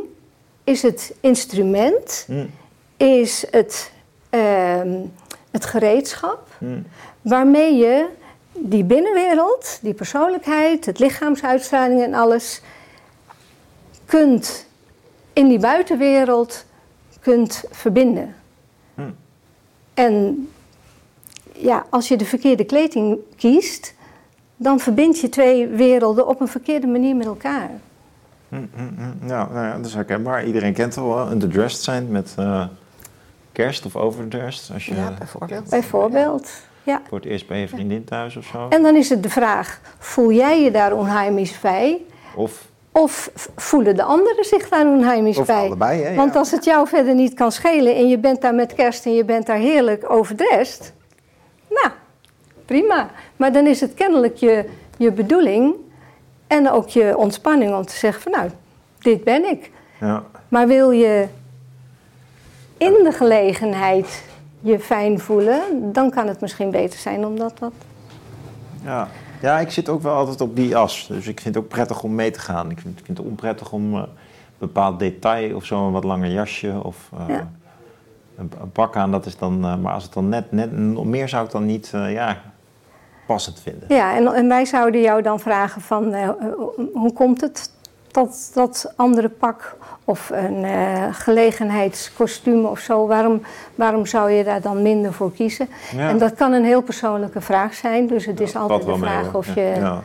[0.63, 2.49] is het instrument, mm.
[2.97, 3.91] is het,
[4.29, 4.81] uh,
[5.51, 6.85] het gereedschap, mm.
[7.21, 8.05] waarmee je
[8.53, 12.61] die binnenwereld, die persoonlijkheid, het lichaamsuitstraling en alles,
[14.11, 14.65] kunt
[15.33, 16.65] in die buitenwereld
[17.19, 18.35] kunt verbinden.
[18.93, 19.15] Mm.
[19.93, 20.47] En
[21.53, 23.93] ja, als je de verkeerde kleding kiest,
[24.55, 27.69] dan verbind je twee werelden op een verkeerde manier met elkaar.
[28.47, 29.27] Mm, mm, mm.
[29.27, 30.45] Ja, nou ja, dat is herkenbaar.
[30.45, 32.65] Iedereen kent het wel, underdressed zijn met uh,
[33.51, 34.73] kerst of overdressed.
[34.73, 35.69] Als je, ja, bijvoorbeeld.
[35.69, 36.51] Bijvoorbeeld,
[36.83, 37.01] ja.
[37.07, 38.67] Voor het eerst bij je vriendin thuis of zo.
[38.69, 42.01] En dan is het de vraag, voel jij je daar onheimisch bij?
[42.35, 42.69] Of...
[42.91, 45.65] Of voelen de anderen zich daar onheimisch of bij?
[45.65, 46.15] allebei, hè?
[46.15, 49.13] Want als het jou verder niet kan schelen en je bent daar met kerst en
[49.13, 50.93] je bent daar heerlijk overdressed...
[51.69, 51.89] Nou,
[52.65, 53.09] prima.
[53.35, 54.65] Maar dan is het kennelijk je,
[54.97, 55.75] je bedoeling
[56.47, 58.49] en ook je ontspanning om te zeggen van nou,
[58.99, 59.71] dit ben ik.
[59.99, 60.23] Ja.
[60.47, 61.27] Maar wil je
[62.77, 64.23] in de gelegenheid
[64.59, 65.61] je fijn voelen,
[65.93, 67.73] dan kan het misschien beter zijn om dat wat...
[68.83, 69.09] Ja.
[69.41, 71.07] Ja, ik zit ook wel altijd op die as.
[71.07, 72.71] Dus ik vind het ook prettig om mee te gaan.
[72.71, 74.07] Ik vind, ik vind het onprettig om uh, een
[74.57, 77.09] bepaald detail of zo, een wat langer jasje of...
[77.13, 77.51] Uh, ja
[78.37, 80.71] een pak aan, dat is dan, uh, maar als het dan net, net
[81.05, 82.41] meer zou ik dan niet, ja,
[83.27, 83.83] passend vinden.
[83.87, 86.15] Ja, en, en, wij zouden jou dan vragen van,
[86.93, 87.71] hoe komt het
[88.11, 90.65] dat dat andere pak of een
[91.13, 93.41] gelegenheidskostuum of zo, waarom,
[93.75, 95.67] waarom zou je daar dan minder voor kiezen?
[95.95, 96.09] Ja.
[96.09, 99.33] En dat kan een heel persoonlijke vraag zijn, dus het is altijd de vraag mee,
[99.33, 99.73] of je...
[99.75, 100.01] Ja.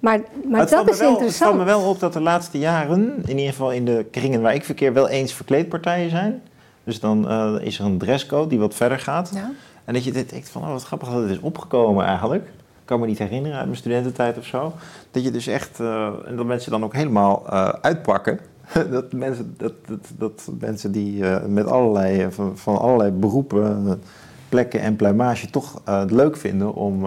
[0.00, 1.20] Maar, maar dat is wel, interessant.
[1.20, 4.42] Het valt me wel op dat de laatste jaren, in ieder geval in de kringen
[4.42, 6.42] waar ik verkeer, wel eens verkleedpartijen zijn.
[6.84, 9.30] Dus dan uh, is er een dresscode die wat verder gaat.
[9.34, 9.50] Ja.
[9.84, 12.48] En dat je denkt van, oh wat grappig dat het is opgekomen eigenlijk.
[12.86, 14.72] Ik kan me niet herinneren uit mijn studententijd of zo.
[15.10, 18.40] Dat je dus echt, uh, en dat mensen dan ook helemaal uh, uitpakken.
[18.90, 24.02] dat, mensen, dat, dat, dat mensen die met allerlei, van, van, allerlei beroepen,
[24.48, 27.04] plekken en pluimage toch het leuk vinden om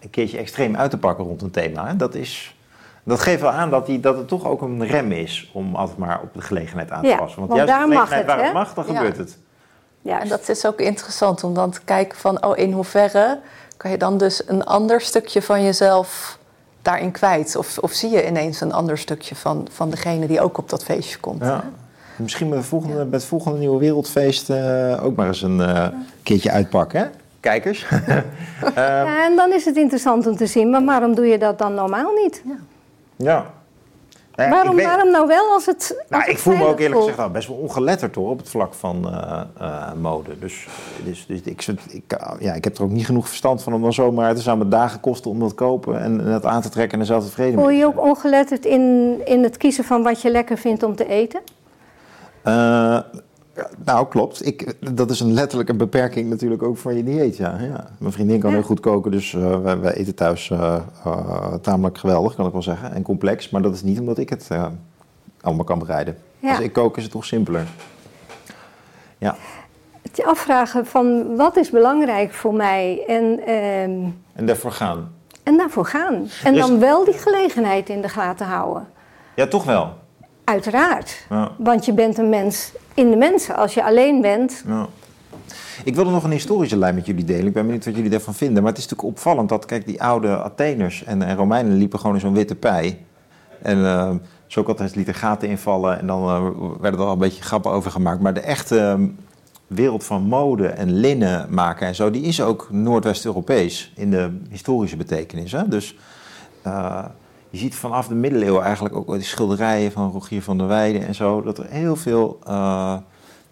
[0.00, 1.94] een keertje extreem uit te pakken rond een thema.
[1.94, 2.56] Dat is
[3.08, 5.98] dat geeft wel aan dat, die, dat het toch ook een rem is om altijd
[5.98, 7.40] maar op de gelegenheid aan te passen.
[7.40, 9.38] Want, juist de gelegenheid mag het, waar het mag, dan gebeurt het.
[10.02, 13.38] Ja, en dat is ook interessant om dan te kijken van, oh, in hoeverre
[13.78, 16.38] kan je dan dus een ander stukje van jezelf
[16.82, 17.56] daarin kwijt?
[17.56, 20.84] Of, of zie je ineens een ander stukje van, van degene die ook op dat
[20.84, 21.42] feestje komt?
[21.42, 21.64] Ja.
[22.16, 25.86] Misschien met het volgende, met het volgende Nieuwe Wereldfeest uh, ook maar eens een uh,
[26.22, 27.06] keertje uitpakken, hè?
[27.40, 27.86] Kijkers.
[27.90, 27.98] uh,
[28.74, 31.74] ja, en dan is het interessant om te zien, maar waarom doe je dat dan
[31.74, 32.42] normaal niet?
[32.44, 32.56] Ja.
[33.16, 33.50] Ja.
[34.38, 34.86] Nou ja waarom, weet...
[34.86, 35.94] waarom nou wel als het.
[35.98, 38.48] Als nou, het ik voel me ook eerlijk gezegd best wel ongeletterd hoor op het
[38.48, 40.38] vlak van uh, uh, mode.
[40.38, 40.66] Dus,
[41.04, 43.92] dus, dus ik, ik, ja, ik heb er ook niet genoeg verstand van om dan
[43.92, 44.28] zomaar.
[44.28, 46.92] Het zou me dagen kosten om dat te kopen en, en dat aan te trekken
[46.92, 50.02] en er zelf tevreden mee Voel je je ook ongeletterd in, in het kiezen van
[50.02, 51.40] wat je lekker vindt om te eten?
[52.44, 52.98] Uh,
[53.84, 54.46] nou, klopt.
[54.46, 57.58] Ik, dat is een letterlijke beperking natuurlijk ook van je dieet, ja.
[57.60, 57.90] ja.
[57.98, 61.98] Mijn vriendin kan heel goed koken, dus uh, wij, wij, eten thuis uh, uh, tamelijk
[61.98, 62.92] geweldig, kan ik wel zeggen.
[62.92, 64.48] En complex, maar dat is niet omdat ik het
[65.40, 66.18] allemaal kan bereiden.
[66.38, 66.50] Ja.
[66.50, 67.66] Als ik kook is het toch simpeler.
[69.18, 69.36] Ja.
[70.02, 73.40] Het afvragen van wat is belangrijk voor mij en...
[73.46, 75.12] Ehm, en daarvoor gaan.
[75.42, 76.28] En daarvoor gaan.
[76.44, 76.66] En dus...
[76.66, 78.88] dan wel die gelegenheid in de gaten houden.
[79.34, 79.92] Ja, toch wel.
[80.44, 81.26] Uiteraard.
[81.30, 81.50] Ja.
[81.58, 83.56] Want je bent een mens in de mensen.
[83.56, 84.62] Als je alleen bent.
[84.66, 84.88] Ja.
[85.84, 87.46] Ik wilde nog een historische lijn met jullie delen.
[87.46, 88.62] Ik ben benieuwd wat jullie daarvan vinden.
[88.62, 92.14] Maar het is natuurlijk opvallend dat, kijk, die oude Atheners en, en Romeinen liepen gewoon
[92.14, 93.04] in zo'n witte pij.
[93.62, 94.10] En uh,
[94.46, 97.90] Socrates liet er gaten invallen en dan uh, werden er al een beetje grappen over
[97.90, 98.20] gemaakt.
[98.20, 99.06] Maar de echte uh,
[99.66, 104.96] wereld van mode en linnen maken en zo, die is ook Noordwest-Europees in de historische
[104.96, 105.52] betekenis.
[105.52, 105.68] Hè?
[105.68, 105.96] Dus
[107.58, 111.14] je ziet vanaf de middeleeuwen eigenlijk ook die schilderijen van Rogier van der Weijden en
[111.14, 112.96] zo, dat er heel veel uh,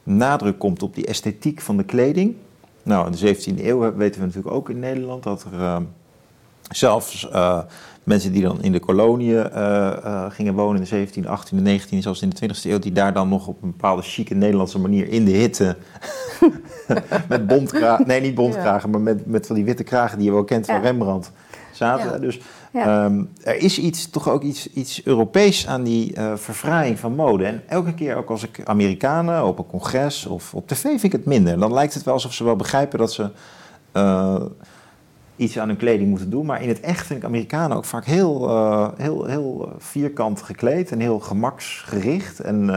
[0.03, 2.35] nadruk komt op die esthetiek van de kleding.
[2.83, 5.77] Nou, in de 17e eeuw weten we natuurlijk ook in Nederland dat er uh,
[6.71, 7.61] zelfs uh,
[8.03, 9.51] mensen die dan in de koloniën
[10.33, 13.29] gingen wonen in de 17e, 18e, 19e, zelfs in de 20e eeuw, die daar dan
[13.29, 15.77] nog op een bepaalde chique Nederlandse manier in de hitte
[17.29, 18.99] met bontkragen, nee niet bontkragen, ja.
[18.99, 21.33] maar met, met van die witte kragen die je wel kent van Rembrandt
[21.73, 22.12] zaten.
[22.12, 22.19] Ja.
[22.19, 22.40] Dus
[22.85, 27.45] Ehm, er is iets, toch ook iets, iets Europees aan die eh verfraaiing van mode.
[27.45, 31.12] En elke keer ook als ik Amerikanen op een congres of op tv vind ik
[31.12, 31.59] het minder.
[31.59, 33.31] Dan lijkt het wel alsof ze wel begrijpen dat ze
[33.93, 34.43] eh,
[35.37, 36.47] iets aan hun kleding moeten doen.
[36.47, 40.91] Maar in het echt vind ik Amerikanen ook vaak heel, eh, heel, heel vierkant gekleed
[40.91, 42.41] en heel gemaksgericht.
[42.41, 42.71] En,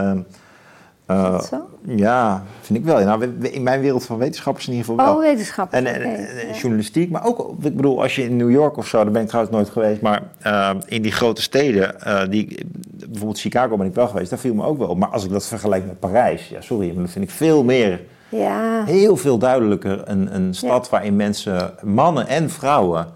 [1.10, 1.68] eh, dat zo?
[1.84, 3.04] ja, vind ik wel.
[3.04, 5.14] Nou, in mijn wereld van wetenschappers in ieder geval wel.
[5.14, 5.72] Oh, wetenschap.
[5.72, 9.12] En, en, journalistiek, maar ook, ik bedoel, als je in New York of zo, daar
[9.12, 12.66] ben ik trouwens nooit geweest, maar eh, in die grote steden, eh, die,
[13.06, 14.98] bijvoorbeeld Chicago ben ik wel geweest, daar viel me ook wel op.
[14.98, 18.00] Maar als ik dat vergelijk met Parijs, ja, sorry, maar dat vind ik veel meer,
[18.28, 23.06] Ja, heel veel duidelijker een, een stad waarin mensen, mannen en vrouwen,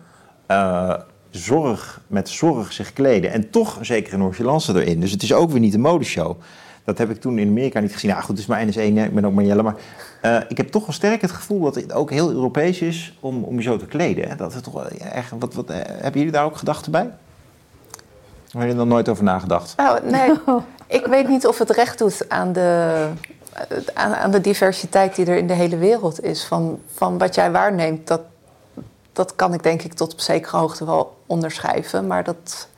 [1.30, 3.33] zorg, met zorg zich kleden.
[3.33, 5.00] En toch een zekere nonchalance erin.
[5.00, 6.37] Dus het is ook weer niet een modeshow.
[6.85, 8.11] Dat heb ik toen in Amerika niet gezien.
[8.11, 9.62] Nou goed, het is maar NS1, hè, ik ben ook Marjelle.
[9.62, 9.75] Maar
[10.20, 13.44] eh, ik heb toch wel sterk het gevoel dat het ook heel Europees is om,
[13.44, 14.29] om je zo te kleden.
[14.29, 14.37] Hè?
[14.37, 17.05] Dat het toch wel echt, wat, wat, eh, hebben jullie daar ook gedachten bij?
[17.05, 19.77] Of hebben jullie er nog nooit over nagedacht?
[19.77, 20.33] Nou, nee,
[21.01, 23.09] ik weet niet of het recht doet aan de,
[23.94, 26.44] aan, aan de diversiteit die er in de hele wereld is.
[26.44, 28.20] Van, van wat jij waarneemt, dat,
[29.12, 32.07] dat kan ik denk ik tot op zekere hoogte wel onderschrijven.
[32.07, 32.68] Maar dat,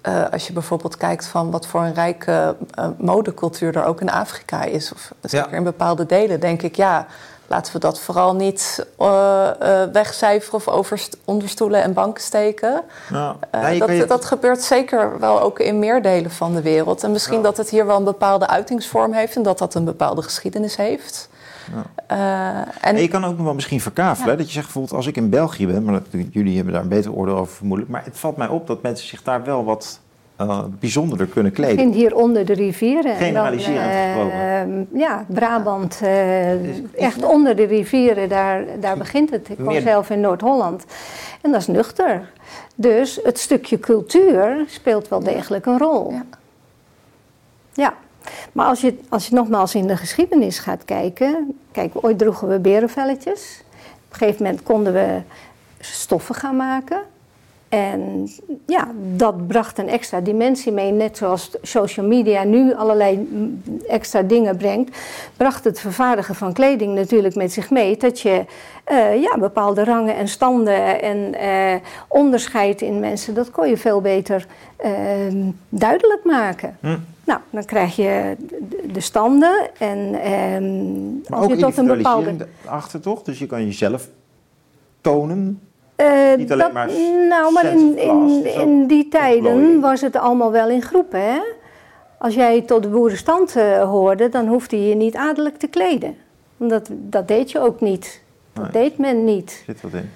[0.00, 4.10] eh, als je bijvoorbeeld kijkt van wat voor een rijke eh, modecultuur er ook in
[4.10, 7.06] Afrika is, of zeker in bepaalde delen, denk ik ja.
[7.46, 9.48] Laten we dat vooral niet eh,
[9.92, 12.82] wegcijferen of over onder stoelen en banken steken.
[13.10, 13.36] Nou,
[13.78, 17.02] dat, je- dat gebeurt zeker wel ook in meer delen van de wereld.
[17.04, 20.22] En misschien dat het hier wel een bepaalde uitingsvorm heeft en dat dat een bepaalde
[20.22, 21.28] geschiedenis heeft.
[22.06, 24.30] Eh, en En je kan ook nog wel misschien verkavelen.
[24.30, 26.82] Hè, Dat je zegt bijvoorbeeld als ik in België ben, maar dat, jullie hebben daar
[26.82, 27.92] een beter oordeel over vermoedelijk.
[27.92, 30.00] Maar het valt mij op dat mensen zich daar wel wat
[30.36, 31.92] eh, bijzonderder kunnen kleden.
[31.92, 33.16] hier onder de rivieren.
[33.16, 34.88] Generaliserend gesproken.
[34.94, 39.48] ja, Brabant, eh, echt onder de rivieren, daar, daar begint het.
[39.48, 40.84] Ik woon zelf in Noord-Holland.
[41.42, 42.32] En dat is nuchter.
[42.74, 46.10] Dus het stukje cultuur speelt wel degelijk een rol.
[46.10, 46.24] Ja.
[47.72, 47.94] Ja.
[48.52, 51.58] Maar als je, als je nogmaals in de geschiedenis gaat kijken.
[51.72, 53.62] Kijk, ooit droegen we berenvelletjes.
[54.06, 55.20] Op een gegeven moment konden we
[55.80, 57.02] stoffen gaan maken.
[57.74, 58.28] En
[58.66, 60.92] ja, dat bracht een extra dimensie mee.
[60.92, 63.28] Net zoals social media nu allerlei
[63.88, 64.96] extra dingen brengt,
[65.36, 68.44] bracht het vervaardigen van kleding natuurlijk met zich mee dat je
[68.84, 71.74] eh, ja, bepaalde rangen en standen en eh,
[72.08, 74.90] onderscheid in mensen, dat kon je veel beter eh,
[75.68, 76.76] duidelijk maken.
[76.80, 76.96] Hm.
[77.26, 78.36] Nou, dan krijg je
[78.68, 83.22] de- de standen en ehm, Maar als ook je tot een bepaalde achter toch?
[83.22, 84.08] Dus je kan jezelf
[85.00, 85.60] tonen.
[85.96, 86.88] Eh, Niet alleen dat- maar
[87.28, 87.98] nou, maar in,
[88.60, 91.20] in, die tijden was het allemaal wel in groepen.
[91.20, 91.40] Hè?
[92.18, 96.16] Als jij tot de boerenstand eh, hoorde, dan hoefde je je niet adellijk te kleden.
[96.56, 98.22] Want Dat, dat deed je ook niet.
[98.52, 98.82] Dat Nee.
[98.82, 99.62] deed men niet.
[99.66, 100.10] Zit wat in.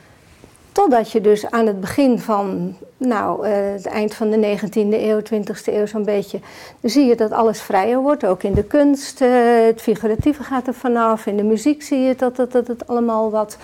[0.79, 5.21] Totdat je dus aan het begin van nou, eh, het eind van de 19e eeuw,
[5.23, 6.41] 20e eeuw zo'n beetje,
[6.81, 8.25] dan zie je dat alles vrijer wordt.
[8.25, 9.31] Ook in de kunst, eh,
[9.67, 11.27] het figuratieve gaat er vanaf.
[11.27, 13.57] In de muziek zie je dat, dat, dat het allemaal wat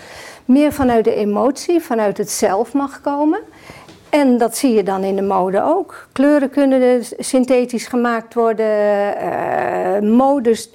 [0.44, 3.40] meer vanuit de emotie, vanuit het zelf mag komen.
[4.08, 6.08] En dat zie je dan in de mode ook.
[6.12, 10.70] Kleuren kunnen dus synthetisch gemaakt worden, eh, modes.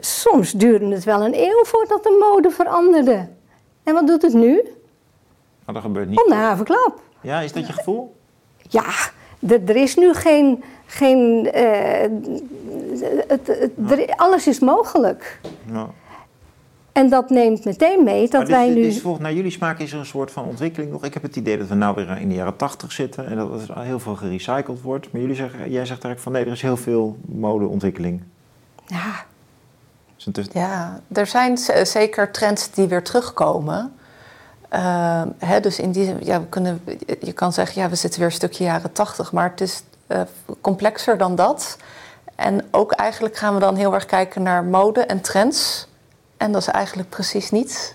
[0.00, 3.26] Soms duurde het wel een eeuw voordat de mode veranderde.
[3.82, 4.62] En wat doet het nu?
[5.72, 6.24] Dat gebeurt niet.
[6.24, 7.00] Om de havenklap.
[7.20, 8.16] Ja, is dat je gevoel?
[8.68, 8.84] Ja,
[9.48, 10.62] er, is nu geen.
[10.86, 12.10] geen eh,
[13.28, 15.40] het, het, er- alles is mogelijk.
[15.72, 15.90] Ja.
[16.92, 18.80] En dat neemt meteen mee dat wij nu.
[18.80, 21.04] is volgens naar jullie smaak is er een soort van ontwikkeling nog.
[21.04, 23.68] Ik heb het idee dat we nou weer in de jaren tachtig zitten en dat
[23.68, 25.12] er heel veel gerecycled wordt.
[25.12, 28.22] Maar jullie zeggen, jij zegt eigenlijk van nee, er is heel veel modeontwikkeling.
[28.86, 29.24] Ja,
[30.24, 33.94] Dus Ja, er zijn zeker trends die weer terugkomen.
[34.68, 36.82] Eh, hè, dus in die ja, we kunnen,
[37.20, 40.20] je kan zeggen, ja, we zitten weer een stukje jaren tachtig, maar het is eh,
[40.60, 41.76] complexer dan dat.
[42.34, 45.88] En ook eigenlijk gaan we dan heel erg kijken naar mode en trends.
[46.36, 47.94] En dat is eigenlijk precies niet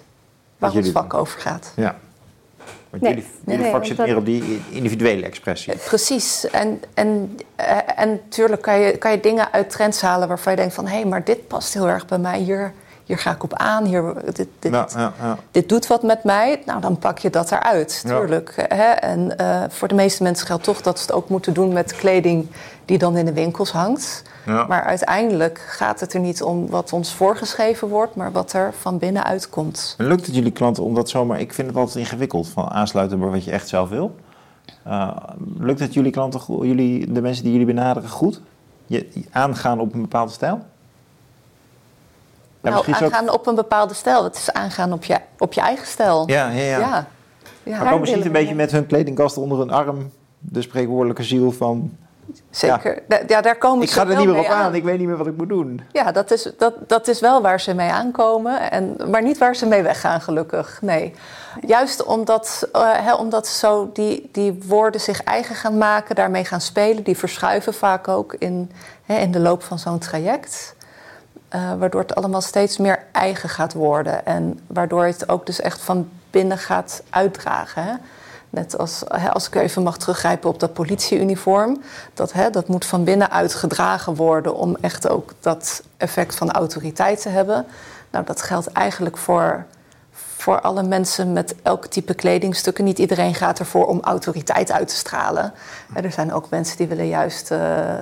[0.57, 1.71] waar ons vak over gaat.
[1.75, 1.95] Ja.
[2.99, 3.29] Want Nee, jullie,
[3.61, 5.75] nee, jullie zit dat- meer op die individuele expressie.
[5.75, 6.49] Precies.
[6.49, 10.57] En, en, eh, en tuurlijk kan je, kan je dingen uit trends halen waarvan je
[10.59, 10.87] denkt van...
[10.87, 12.39] hé, maar dit past heel erg bij mij.
[12.39, 12.73] Hier,
[13.05, 13.85] hier ga ik op aan.
[13.85, 15.37] Hier, dit, dit, Ja, ja, ja.
[15.51, 16.61] dit doet wat met mij.
[16.65, 18.17] Nou, dan pak je dat eruit, Ja.
[18.17, 18.53] tuurlijk.
[18.67, 18.83] Hè?
[18.91, 21.95] En eh, voor de meeste mensen geldt toch dat ze het ook moeten doen met
[21.95, 22.47] kleding...
[22.85, 24.23] die dan in de winkels hangt.
[24.45, 24.65] Ja.
[24.67, 28.15] Maar uiteindelijk gaat het er niet om wat ons voorgeschreven wordt...
[28.15, 29.95] maar wat er van binnenuit komt.
[29.97, 31.39] En lukt het jullie klanten om dat zomaar...
[31.39, 34.15] Ik vind het altijd ingewikkeld, van aansluiten bij wat je echt zelf wil.
[34.87, 35.17] Uh,
[35.59, 38.41] lukt het jullie klanten, jullie, de mensen die jullie benaderen, goed?
[38.85, 40.65] Je, aangaan op een bepaalde stijl?
[42.65, 44.23] Ja, nou, ook- aangaan op een bepaalde stijl.
[44.23, 46.23] Het is aangaan op je, op je eigen stijl.
[46.25, 46.79] Ja, ja, ja.
[46.79, 47.07] ja.
[47.63, 47.79] Ja.
[47.79, 51.51] Maar komen ze niet een beetje met hun kledingkast onder hun arm, de spreekwoordelijke ziel
[51.51, 51.91] van...
[52.49, 53.01] Zeker.
[53.27, 55.07] Ja, daar komen Ik ze ga er niet meer mee op aan, ik weet niet
[55.07, 55.81] meer wat ik moet doen.
[55.91, 59.55] Ja, dat is, dat, dat is wel waar ze mee aankomen, en, maar niet waar
[59.55, 60.79] ze mee weggaan, gelukkig.
[60.81, 61.13] Nee.
[61.65, 67.03] Juist omdat, eh, omdat zo die, die woorden zich eigen gaan maken, daarmee gaan spelen,
[67.03, 68.71] die verschuiven vaak ook in,
[69.05, 70.75] in de loop van zo'n traject.
[71.55, 74.25] Eh, waardoor het allemaal steeds meer eigen gaat worden.
[74.25, 77.83] En waardoor het ook dus echt van binnen gaat uitdragen.
[77.83, 77.93] Hè?
[78.49, 81.81] Net als, als ik even mag teruggrijpen op dat politieuniform.
[82.13, 87.21] Dat, hè, dat moet van binnenuit gedragen worden om echt ook dat effect van autoriteit
[87.21, 87.65] te hebben.
[88.11, 89.65] Nou, dat geldt eigenlijk voor,
[90.45, 92.83] voor alle mensen met elk type kledingstukken.
[92.83, 95.53] Niet iedereen gaat ervoor om autoriteit uit te stralen.
[95.93, 97.59] Hè, Er zijn ook mensen die willen juist eh,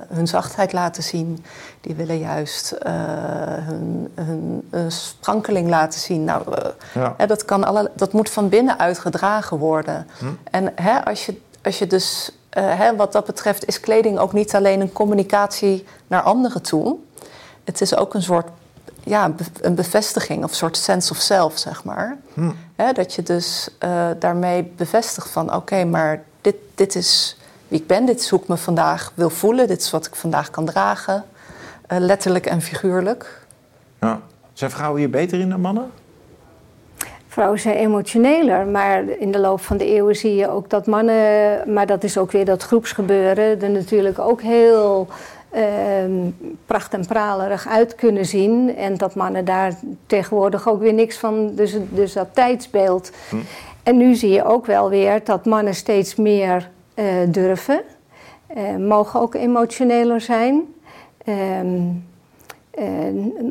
[0.10, 1.46] hun zachtheid laten zien.
[1.82, 2.94] Die willen juist eh,
[3.68, 6.24] hun, hun sprankeling laten zien.
[6.24, 7.14] Nou, eh, Ja.
[7.18, 10.08] hè, dat, kan alle, dat moet van binnenuit gedragen worden.
[10.52, 14.56] En hè, als, je, als je dus, hè, wat dat betreft, is kleding ook niet
[14.56, 16.98] alleen een communicatie naar anderen toe.
[17.64, 18.48] Het is ook een soort
[19.04, 22.18] ja, een bevestiging of een soort sense of self, zeg maar.
[22.76, 27.38] Hè, dat je dus eh, daarmee bevestigt van oké, maar dit, dit is
[27.68, 30.16] wie ik ben, dit is hoe ik me vandaag wil voelen, dit is wat ik
[30.16, 31.24] vandaag kan dragen,
[31.88, 33.42] eh, letterlijk en figuurlijk.
[34.00, 34.20] Ja.
[34.54, 35.92] Zijn vrouwen hier beter in dan mannen?
[37.28, 41.74] Vrouwen zijn emotioneler, maar in de loop van de eeuwen zie je ook dat mannen,
[41.74, 45.08] maar dat is ook weer dat groepsgebeuren, er natuurlijk ook heel
[45.54, 46.12] ehm,
[46.66, 48.76] pracht en pralerig uit kunnen zien.
[48.76, 49.74] En dat mannen daar
[50.06, 53.12] tegenwoordig ook weer niks van, dus, dus dat tijdsbeeld.
[53.84, 57.82] En nu zie je ook wel weer dat mannen steeds meer eh, durven,
[58.48, 60.62] eh, mogen ook emotioneler zijn.
[61.26, 61.82] Ehm,
[62.72, 62.86] eh,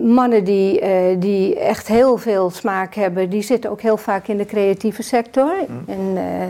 [0.04, 0.80] mannen die,
[1.18, 5.54] die echt heel veel smaak hebben, die zitten ook heel vaak in de creatieve sector.
[5.86, 6.48] En, eh,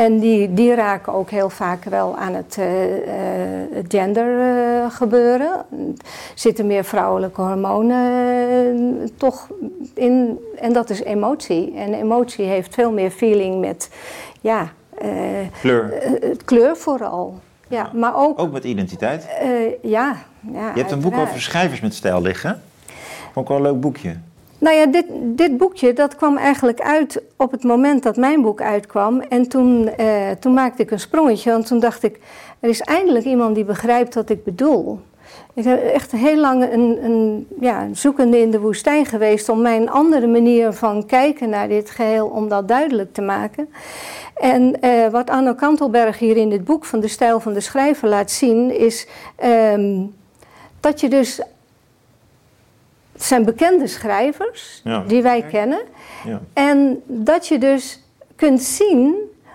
[0.00, 5.50] en die, die raken ook heel vaak wel aan het eh, eh, gender eh, gebeuren.
[5.50, 9.48] Er zitten meer vrouwelijke hormonen toch
[9.94, 10.38] in.
[10.60, 11.74] En dat is emotie.
[11.76, 13.90] En emotie heeft veel meer feeling met
[14.40, 14.72] ja,
[15.60, 16.02] Kleur.
[16.44, 17.38] kleur vooral.
[17.68, 19.28] Ja, maar ook, Ook met identiteit.
[19.82, 20.16] ja,
[20.52, 20.72] ja.
[20.74, 22.62] Je hebt een boek over schrijvers met stijl liggen.
[23.32, 24.16] Vond ik wel een leuk boekje.
[24.60, 28.60] Nou ja, dit, dit boekje dat kwam eigenlijk uit op het moment dat mijn boek
[28.60, 29.20] uitkwam.
[29.20, 32.20] En toen, eh, toen maakte ik een sprongetje, want toen dacht ik...
[32.60, 35.00] er is eindelijk iemand die begrijpt wat ik bedoel.
[35.54, 39.48] Ik heb echt heel lang een, een ja, zoekende in de woestijn geweest...
[39.48, 43.68] om mijn andere manier van kijken naar dit geheel, om dat duidelijk te maken.
[44.34, 48.08] En eh, wat Anno Kantelberg hier in dit boek van de stijl van de schrijver
[48.08, 48.78] laat zien...
[48.78, 50.02] is ehm,
[50.80, 51.40] dat je dus...
[53.20, 55.04] Het zijn bekende schrijvers Ja.
[55.06, 55.80] die wij kennen.
[56.26, 56.40] Ja.
[56.52, 58.02] En dat je dus
[58.36, 59.14] kunt zien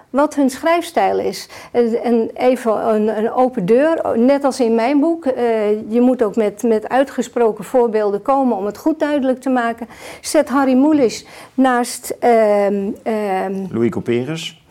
[0.10, 1.50] wat hun schrijfstijl is.
[1.72, 5.26] En en even een, een open deur, net als in mijn boek.
[5.26, 9.88] eh, je moet ook met, met uitgesproken voorbeelden komen om het goed duidelijk te maken.
[10.22, 12.16] Zet Harry Mulisch naast...
[12.20, 14.62] ehm, ehm, Louis Couperus.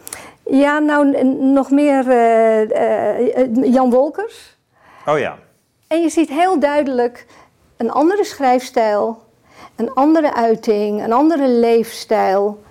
[0.51, 2.61] ja, nou nog meer eh,
[3.37, 4.57] eh, Jan Wolkers.
[5.07, 5.39] Oh ja.
[5.87, 7.27] En je ziet heel duidelijk
[7.77, 9.23] een andere schrijfstijl,
[9.77, 12.63] een andere uiting, een andere leefstijl.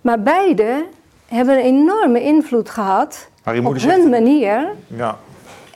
[0.00, 0.86] Maar beide
[1.26, 4.08] hebben een enorme invloed gehad op hun zegt...
[4.08, 4.74] manier.
[4.86, 5.18] Ja.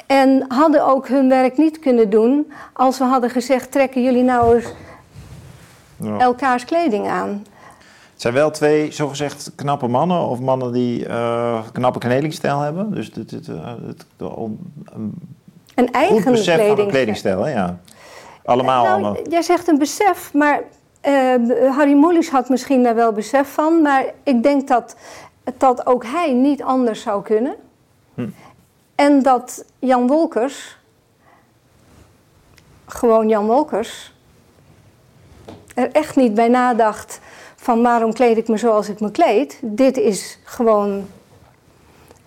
[0.06, 4.56] En hadden ook hun werk niet kunnen doen als we hadden gezegd: trekken jullie nou
[4.56, 4.66] eens
[5.96, 6.18] Ja.
[6.18, 7.28] elkaars kleding aan.
[8.12, 12.94] Het zijn wel twee zogezegd knappe mannen of mannen die eh, knappe kledingstijl hebben.
[12.94, 14.06] Dus dit, dit, eh, het,
[15.80, 16.88] een goed eigen besef van een kledingstijl.
[16.88, 17.50] kledingstijl, hè?
[17.50, 17.78] Ja.
[18.44, 19.28] Allemaal, Nou, allemaal.
[19.28, 20.62] Jij zegt een besef, maar
[21.00, 21.34] eh,
[21.76, 23.82] Harry Mulisch had misschien daar wel besef van.
[23.82, 24.96] Maar ik denk dat,
[25.58, 27.54] dat ook hij niet anders zou kunnen.
[28.14, 28.28] Hm.
[28.94, 30.78] En dat Jan Wolkers,
[32.86, 34.12] gewoon Jan Wolkers,
[35.74, 37.20] er echt niet bij nadacht
[37.56, 39.58] van waarom kleed ik me zoals ik me kleed.
[39.62, 41.06] Dit is gewoon...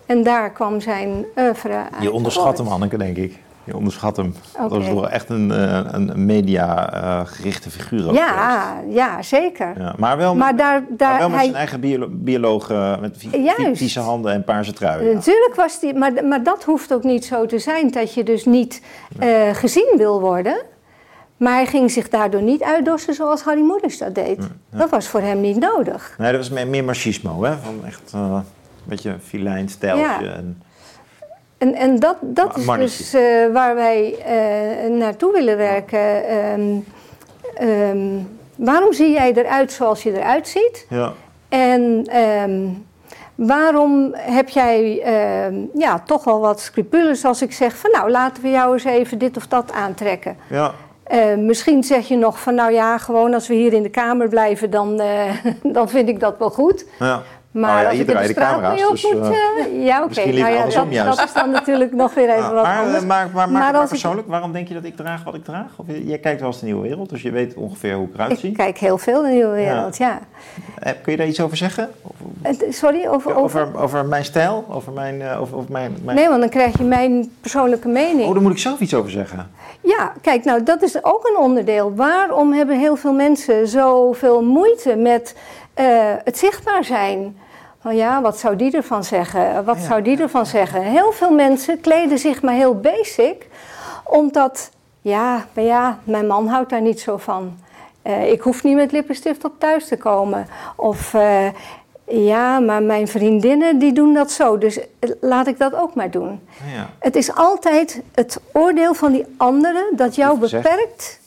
[0.06, 3.38] En daar kwam zijn oeuvre uit Je onderschat hem, Hanneke, denk ik.
[3.64, 4.34] Je onderschat hem.
[4.68, 8.00] Dat is wel echt een, eh, een media-gerichte figuur.
[8.00, 8.26] ook geweest.
[8.26, 9.72] Ja, ja, zeker.
[9.78, 9.94] ja.
[9.98, 13.16] Maar wel, Maar daar, maar daar wel met hij, zijn eigen biolo bioloog eh, met
[13.72, 15.06] vieze handen en paarse trui.
[15.06, 15.14] ja.
[15.14, 18.44] Natuurlijk was die, maar, maar dat hoeft ook niet zo te zijn dat je dus
[18.44, 18.82] niet
[19.18, 20.62] eh, gezien wil worden.
[21.36, 24.38] Maar hij ging zich daardoor niet uitdossen zoals Harry Moeders dat deed.
[24.70, 26.14] Dat was voor hem niet nodig.
[26.18, 27.56] Nee, dat was meer, meer machismo, hè?
[27.56, 28.44] Van echt eh, een
[28.84, 30.28] beetje een filijn stijltje.
[30.28, 30.62] En,
[31.64, 36.26] En, en dat, dat is dus eh, waar wij eh, naartoe willen werken.
[36.28, 36.78] Ehm,
[37.54, 38.06] ehm,
[38.56, 40.86] waarom zie jij eruit zoals je eruit ziet?
[40.88, 41.12] ja.
[41.48, 42.60] En ehm,
[43.34, 45.02] waarom heb jij
[45.74, 49.18] ja, toch wel wat scrupules als ik zeg van nou laten we jou eens even
[49.18, 50.36] dit of dat aantrekken.
[50.50, 50.72] Ja.
[51.02, 54.28] Eh, misschien zeg je nog van nou ja, gewoon als we hier in de kamer
[54.28, 55.02] blijven, dan,
[55.76, 56.86] dan vind ik dat wel goed.
[56.98, 57.22] ja.
[57.54, 60.24] Maar ja, als hier ik in de de camera's, dus, moet, eh, eh, ja oké.
[60.26, 61.18] Nou ja, andersom dat, juist.
[61.18, 63.02] dat is dan natuurlijk nog weer even Ja, wat maar, anders.
[63.02, 65.44] eh, maar, maar, maar, Maar ik- persoonlijk, waarom denk je dat ik draag wat ik
[65.44, 65.66] draag?
[65.76, 68.14] Of, je- jij kijkt wel eens de nieuwe wereld, dus je weet ongeveer hoe ik
[68.14, 68.52] eruit Ik zie.
[68.52, 70.18] kijk heel veel de nieuwe wereld, ja.
[70.78, 71.90] Eh, Kun je daar iets over zeggen?
[72.02, 73.60] Of- Sorry, over, over?
[73.62, 74.64] over, over mijn stijl?
[74.70, 75.22] Over mijn...
[75.36, 76.16] over, over mijn, mijn...
[76.16, 78.28] Nee, want dan krijg je mijn persoonlijke mening.
[78.28, 79.50] Oh, daar moet ik zelf iets over zeggen.
[79.80, 81.94] Ja, kijk, nou dat is ook een onderdeel.
[81.94, 85.34] Waarom hebben heel veel mensen zoveel moeite met
[86.24, 87.36] het zichtbaar zijn?
[87.84, 89.64] Van ja, wat zou die ervan zeggen?
[89.64, 90.82] Wat Ja, zou die ervan zeggen?
[90.82, 93.48] Heel veel mensen kleden zich maar heel basic,
[94.04, 94.70] omdat,
[95.00, 97.58] ja, maar ja, mijn man houdt daar niet zo van.
[98.02, 100.46] Eh, ik hoef niet met lippenstift op thuis te komen.
[100.76, 101.46] Of eh,
[102.04, 106.10] ja, maar mijn vriendinnen die doen dat zo, dus eh, laat ik dat ook maar
[106.10, 106.40] doen.
[106.74, 106.90] Ja.
[106.98, 111.20] Het is altijd het oordeel van die anderen dat jou beperkt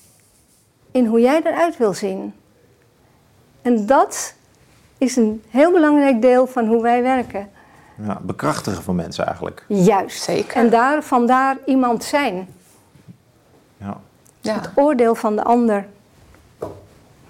[0.91, 2.33] in hoe jij eruit wil zien.
[3.61, 4.35] En dat
[4.97, 7.49] is een heel belangrijk deel van hoe wij werken.
[8.01, 9.65] ja, bekrachtigen van mensen eigenlijk.
[9.67, 10.21] Juist.
[10.23, 10.55] Zeker.
[10.55, 12.47] En daar, vandaar iemand zijn.
[13.77, 13.97] Ja.
[14.41, 14.53] Ja.
[14.55, 15.85] Het oordeel van de ander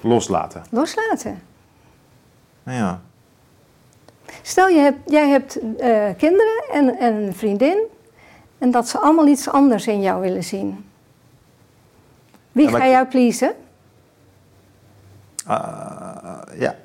[0.02, 0.64] Loslaten.
[0.70, 1.42] loslaten.
[2.64, 3.02] Nou Ja.
[4.42, 7.78] Stel, je hebt, jij hebt eh, kinderen en, en een vriendin.
[8.58, 10.86] En dat ze allemaal iets anders in jou willen zien.
[12.52, 13.54] Wie Ja, ga ik- jou pleasen?
[15.46, 16.76] Ah, ja.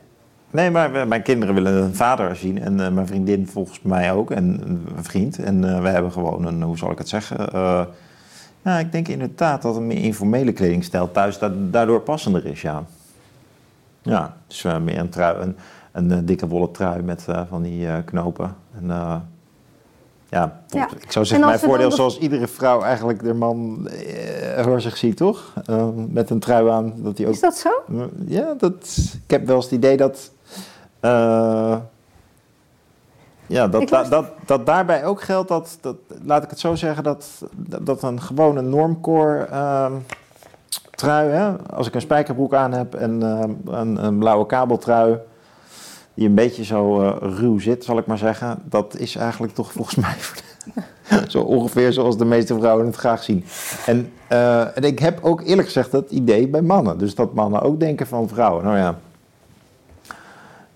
[0.53, 2.63] Nee, maar mijn kinderen willen een vader zien.
[2.63, 4.31] En eh, mijn vriendin volgens mij ook.
[4.31, 5.39] En een vriend.
[5.39, 7.53] En eh, we hebben gewoon een, hoe zal ik het zeggen?
[7.53, 7.83] Eh,
[8.63, 12.85] nou, ik denk inderdaad dat een meer informele kledingstijl thuis da- daardoor passender is, ja.
[14.03, 15.57] Ja, dus meer een trui, een,
[15.93, 18.55] een dikke wollen trui met van die knopen.
[18.79, 18.87] En,
[20.29, 20.89] ja, Ja.
[21.01, 24.81] ik zou En zeggen, mijn voordeel de- zoals iedere vrouw eigenlijk de man eh, voor
[24.81, 25.53] zich ziet, toch?
[26.09, 27.71] Met een trui aan, dat hij ook Is dat zo?
[28.27, 30.31] ja, dat, ik heb wel eens het idee dat.
[31.03, 31.77] Eh,
[33.47, 37.43] ja, dat, dat, dat daarbij ook geldt dat, dat, laat ik het zo zeggen, dat,
[37.57, 39.93] dat, dat een gewone normcore ehm,
[40.91, 45.19] trui, hè, als ik een spijkerbroek aan heb en ehm, een, een blauwe kabeltrui,
[46.15, 49.73] die een beetje zo eh, ruw zit, zal ik maar zeggen, dat is eigenlijk toch
[49.73, 50.15] volgens mij
[51.29, 53.45] zo ongeveer zoals de meeste vrouwen het graag zien.
[53.87, 56.99] En, eh, en ik heb ook eerlijk gezegd dat idee bij mannen.
[56.99, 58.65] Dus dat mannen ook denken van vrouwen.
[58.65, 58.99] Nou ja,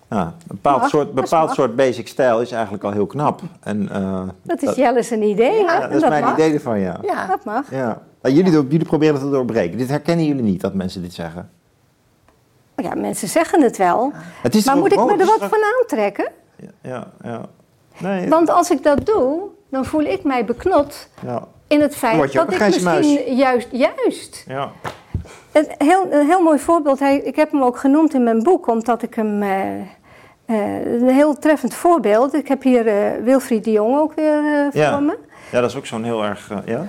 [0.09, 3.41] ja een bepaald, Mag, soort, dat bepaald soort basic stijl is eigenlijk al heel knap.
[3.59, 6.33] En, eh, Dat is Jelle's een idee, ja, dat is mijn mag.
[6.33, 6.97] idee ervan, ja.
[7.01, 7.25] Ja.
[7.25, 7.71] Dat mag.
[7.71, 8.01] ja.
[8.21, 9.77] Nou, jullie, jullie proberen te doorbreken.
[9.77, 11.49] Dit herkennen jullie niet, dat mensen dit zeggen.
[12.75, 14.11] Ja, mensen zeggen het wel.
[14.41, 16.31] Het is Maar moet ik me er wat van aantrekken?
[16.55, 17.41] Ja, ja, ja.
[17.97, 22.33] Nee, Want als ik dat doe, dan voel ik mij beknot ja, in het feit
[22.33, 24.45] dat ik misschien juist, juist.
[25.51, 28.67] Een heel, een heel mooi voorbeeld, hij, ik heb hem ook genoemd in mijn boek,
[28.67, 29.41] omdat ik hem...
[29.41, 29.79] eh,
[30.45, 32.33] eh, een heel treffend voorbeeld.
[32.33, 34.91] Ik heb hier eh, Wilfried de Jong ook weer eh, Ja.
[34.91, 35.17] voor me.
[35.51, 36.51] ja, dat is ook zo'n heel erg...
[36.65, 36.85] ja?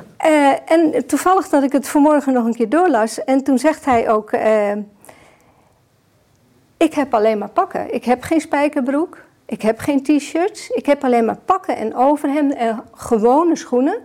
[0.66, 3.24] En toevallig dat ik het vanmorgen nog een keer doorlas.
[3.24, 4.30] En toen zegt hij ook...
[6.76, 7.94] ik heb alleen maar pakken.
[7.94, 9.18] Ik heb geen spijkerbroek.
[9.46, 10.68] Ik heb geen t-shirts.
[10.70, 13.98] Ik heb alleen maar pakken en overhemden en gewone schoenen.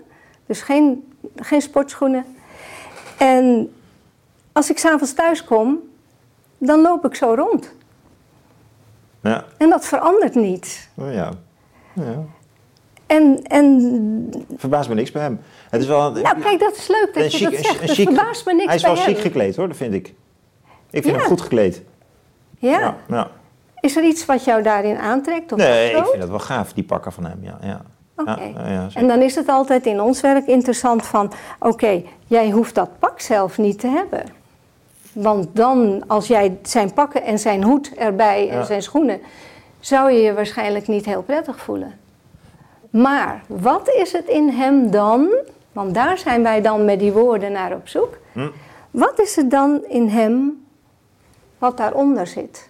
[0.45, 2.26] Dus geen, geen sportschoenen.
[3.18, 3.74] En
[4.54, 5.80] als ik s'avonds thuis kom,
[6.58, 7.74] dan loop ik zo rond.
[9.22, 10.89] Ja, En dat verandert niet.
[10.95, 11.32] oh, ja.
[11.93, 12.24] ja.
[13.06, 15.39] En, en Verbaast me niks bij hem.
[15.70, 17.88] Het is wel nou kijk, dat is leuk dat je dat zegt.
[17.88, 19.14] Dat verbaast me niks Hij is bij wel hem.
[19.14, 20.08] chic gekleed hoor, dat vind ik.
[20.89, 21.12] Ik vind Ja.
[21.12, 21.82] hem goed gekleed.
[22.60, 22.80] Ja?
[22.80, 22.95] ja.
[23.08, 23.30] ja.
[23.80, 25.51] Is er iets wat jou daarin aantrekt?
[25.51, 27.39] Of Nee, ik vind dat wel gaaf, die pakken van hem.
[27.41, 27.82] Ja, ja.
[28.16, 28.51] Oké.
[28.70, 28.88] Ja.
[28.93, 31.32] En dan is het altijd in ons werk interessant van...
[31.60, 34.24] oké, jij hoeft dat pak zelf niet te hebben.
[35.14, 38.64] Want dan, als jij zijn pakken en zijn hoed erbij en Ja.
[38.64, 39.22] zijn schoenen...
[39.80, 41.99] zou je je waarschijnlijk niet heel prettig voelen.
[42.89, 45.30] Maar wat is het in hem dan?
[45.72, 48.18] Want daar zijn wij dan met die woorden naar op zoek.
[48.32, 48.49] Hm.
[48.91, 50.66] Wat is het dan in hem
[51.57, 52.70] wat daaronder zit?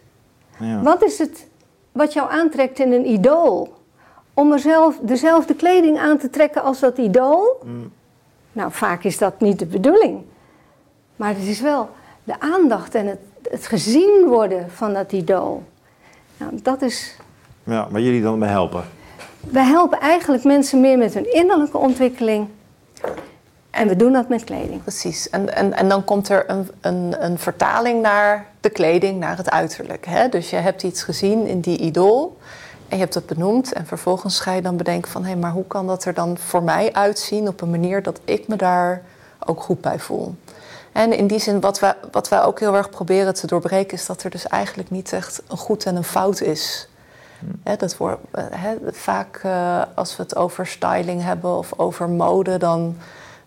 [0.59, 0.81] Ja.
[0.81, 1.47] Wat is het
[1.91, 3.73] wat jou aantrekt in een idool?
[4.33, 7.59] Om er zelf dezelfde kleding aan te trekken als dat idool?
[7.63, 7.91] Mm.
[8.51, 10.21] Nou, vaak is dat niet de bedoeling.
[11.15, 11.89] Maar het is wel
[12.23, 13.19] de aandacht en het,
[13.51, 15.63] het gezien worden van dat idool.
[16.37, 17.17] Nou, dat is.
[17.63, 18.83] ja, waar jullie dan bij helpen.
[19.39, 22.47] Wij helpen eigenlijk mensen meer met hun innerlijke ontwikkeling.
[23.69, 24.81] En we doen dat met kleding.
[24.81, 25.29] Precies.
[25.29, 29.49] En, en, en dan komt er een, een, een vertaling naar de kleding, naar het
[29.49, 30.05] uiterlijk.
[30.05, 30.29] Hè?
[30.29, 32.37] Dus je hebt iets gezien in die idool
[32.87, 33.73] en je hebt het benoemd.
[33.73, 35.21] En vervolgens ga je dan bedenken van...
[35.21, 38.19] hé, hey, maar hoe kan dat er dan voor mij uitzien op een manier dat
[38.25, 39.01] ik me daar
[39.45, 40.35] ook goed bij voel?
[40.93, 43.97] En in die zin, wat wij, wat wij ook heel erg proberen te doorbreken...
[43.97, 46.87] is dat er dus eigenlijk niet echt een goed en een fout is...
[47.63, 52.57] He, dat wordt, he, vaak uh, als we het over styling hebben of over mode,
[52.57, 52.97] dan.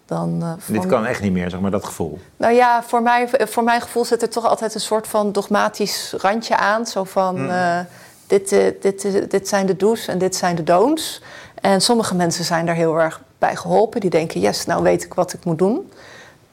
[0.06, 2.18] dan uh, Dit kan echt niet meer, zeg maar, dat gevoel.
[2.36, 6.14] Nou ja, voor, mij, voor mijn gevoel zit er toch altijd een soort van dogmatisch
[6.18, 6.86] randje aan.
[6.86, 7.48] Zo van: mm.
[7.48, 7.78] uh,
[8.26, 8.48] dit,
[8.80, 11.22] dit, dit zijn de do's en dit zijn de don'ts.
[11.60, 14.00] En sommige mensen zijn daar heel erg bij geholpen.
[14.00, 15.90] Die denken: yes, nou weet ik wat ik moet doen.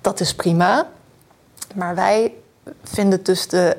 [0.03, 0.87] Dat is prima.
[1.75, 2.33] Maar wij
[2.83, 3.75] vinden dus de,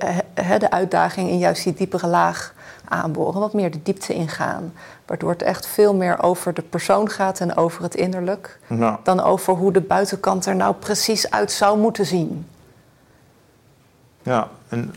[0.59, 2.55] de uitdaging in juist die diepere laag
[2.85, 4.73] aanboren, wat meer de diepte ingaan.
[5.07, 8.59] Waardoor het echt veel meer over de persoon gaat en over het innerlijk.
[8.67, 8.99] Nou.
[9.03, 12.47] Dan over hoe de buitenkant er nou precies uit zou moeten zien.
[14.23, 14.95] Ja, en...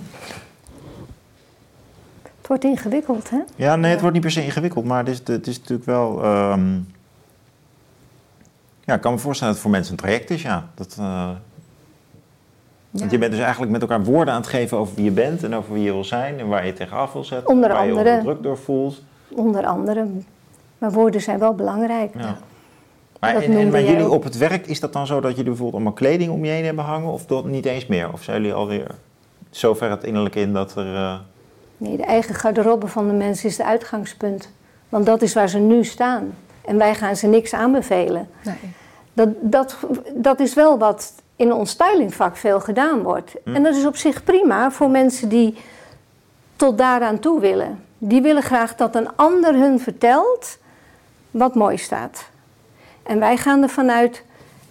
[2.38, 3.40] Het wordt ingewikkeld, hè?
[3.56, 6.26] Ja, nee, het wordt niet per se ingewikkeld, maar het is, het is natuurlijk wel.
[6.26, 6.96] Um...
[8.88, 10.70] Ja, ik kan me voorstellen dat het voor mensen een traject is, ja.
[10.76, 11.30] Dat, uh...
[12.90, 15.44] Want je bent dus eigenlijk met elkaar woorden aan het geven over wie je bent
[15.44, 17.50] en over wie je wil zijn en waar je tegenaf wil zetten.
[17.50, 18.10] Onder waar andere.
[18.10, 19.02] je druk door voelt.
[19.28, 20.08] Onder andere.
[20.78, 22.14] Maar woorden zijn wel belangrijk.
[22.18, 22.38] Ja.
[23.20, 25.74] Maar, en, en bij jullie op het werk, is dat dan zo dat jullie bijvoorbeeld
[25.74, 28.14] allemaal kleding om je heen hebben hangen of dat niet eens meer?
[28.14, 28.88] Of zijn jullie alweer
[29.50, 30.94] zover het innerlijk in dat er...
[30.94, 31.16] Uh...
[31.78, 34.50] Nee, de eigen garderobe van de mensen is het uitgangspunt.
[34.90, 36.34] Want dat is waar ze nu staan.
[36.68, 38.30] En wij gaan ze niks aanbevelen.
[38.44, 38.56] Nee.
[39.14, 39.78] Dat, dat,
[40.14, 43.36] dat is wel wat in ons stylingvak veel gedaan wordt.
[43.44, 43.56] Hm.
[43.56, 45.58] En dat is op zich prima voor mensen die
[46.56, 47.84] tot daaraan toe willen.
[47.98, 50.58] Die willen graag dat een ander hun vertelt
[51.32, 52.26] wat mooi staat.
[53.04, 54.24] En wij gaan ervan uit,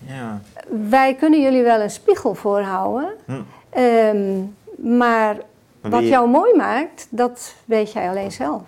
[0.06, 0.40] ja.
[0.88, 3.08] wij kunnen jullie wel een spiegel voorhouden.
[3.24, 3.32] Hm.
[3.80, 5.36] Um, maar
[5.80, 8.62] wat jou mooi maakt, dat weet jij alleen zelf.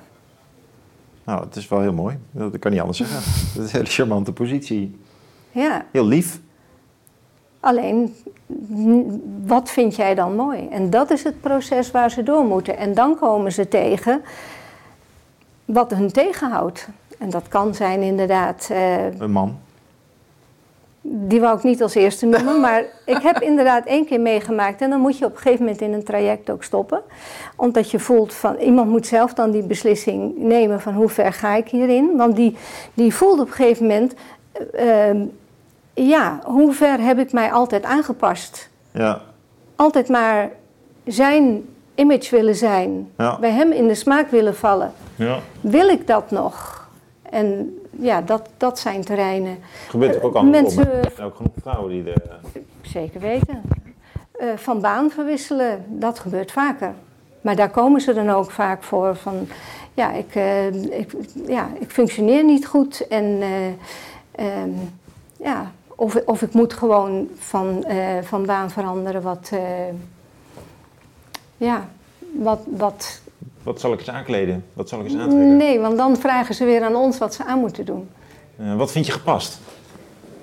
[1.29, 2.19] Nou, het is wel heel mooi.
[2.31, 3.17] Dat kan niet anders zeggen.
[3.55, 4.99] Dat is een hele charmante positie.
[5.51, 5.85] Ja.
[5.93, 6.41] Heel lief.
[7.61, 8.15] Alleen,
[9.47, 10.69] wat vind jij dan mooi?
[10.69, 12.77] En dat is het proces waar ze door moeten.
[12.77, 14.23] En dan komen ze tegen
[15.65, 16.89] wat hun tegenhoudt.
[17.19, 18.69] En dat kan zijn inderdaad.
[18.73, 19.59] Uh, een man.
[21.01, 24.81] Die wou ik niet als eerste noemen, maar ik heb inderdaad één keer meegemaakt.
[24.81, 27.03] En dan moet je op een gegeven moment in een traject ook stoppen.
[27.57, 31.55] Omdat je voelt van iemand moet zelf dan die beslissing nemen van hoe ver ga
[31.55, 32.17] ik hierin.
[32.17, 32.57] Want die,
[32.95, 34.15] die voelt op een gegeven moment.
[34.75, 35.23] Uh,
[35.95, 38.69] ja, hoe ver heb ik mij altijd aangepast?
[38.91, 39.21] Ja.
[39.77, 40.51] Altijd maar
[41.05, 43.11] zijn image willen zijn.
[43.17, 43.39] Ja.
[43.39, 44.93] Bij hem in de smaak willen vallen.
[45.17, 45.39] Ja.
[45.61, 46.89] Wil ik dat nog?
[47.23, 49.59] En ja, dat, dat zijn terreinen.
[49.89, 52.39] Gebeurt ook al Mensen, Er zijn ook genoeg vrouwen die er...
[52.83, 53.63] Zeker weten.
[54.41, 56.95] Uh, van baan verwisselen, dat gebeurt vaker.
[57.41, 59.49] Maar daar komen ze dan ook vaak voor van...
[59.95, 61.15] Ja, ik, uh, ik,
[61.47, 63.25] ja, ik functioneer niet goed en...
[63.25, 64.47] Uh,
[65.37, 67.85] ja, of, of ik moet gewoon van,
[68.23, 69.51] van baan veranderen wat.
[71.57, 71.89] Ja,
[72.33, 73.21] wat, wat.
[73.69, 74.65] Wat zal ik eens aankleden?
[74.73, 75.57] Wat zal ik eens aantrekken?
[75.57, 78.09] Nee, want dan vragen ze weer aan ons wat ze aan moeten doen.
[78.61, 79.59] Uh, wat vind je gepast?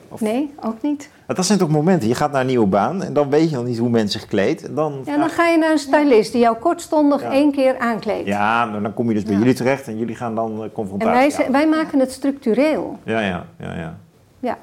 [0.09, 0.21] Of...
[0.21, 1.09] Nee, ook niet.
[1.28, 2.07] Dat zijn toch momenten.
[2.07, 4.30] Je gaat naar een nieuwe baan en dan weet je nog niet hoe mensen zich
[4.30, 4.67] kleedt.
[4.67, 7.32] En dan, ja, dan ga je naar een stylist die jou kortstondig ja.
[7.32, 8.28] één keer aankleedt.
[8.28, 9.39] Ja, maar dan kom je dus bij ja.
[9.39, 12.99] jullie terecht en jullie gaan dan confrontatie En wij, wij maken het structureel.
[13.03, 13.73] Ja, ja, ja.
[13.73, 13.97] ja.
[14.39, 14.57] ja.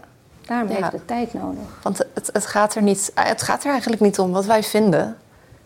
[0.46, 0.74] Daarom ja.
[0.74, 1.80] heeft het tijd nodig.
[1.82, 5.16] Want het, het, gaat er niet, het gaat er eigenlijk niet om wat wij vinden.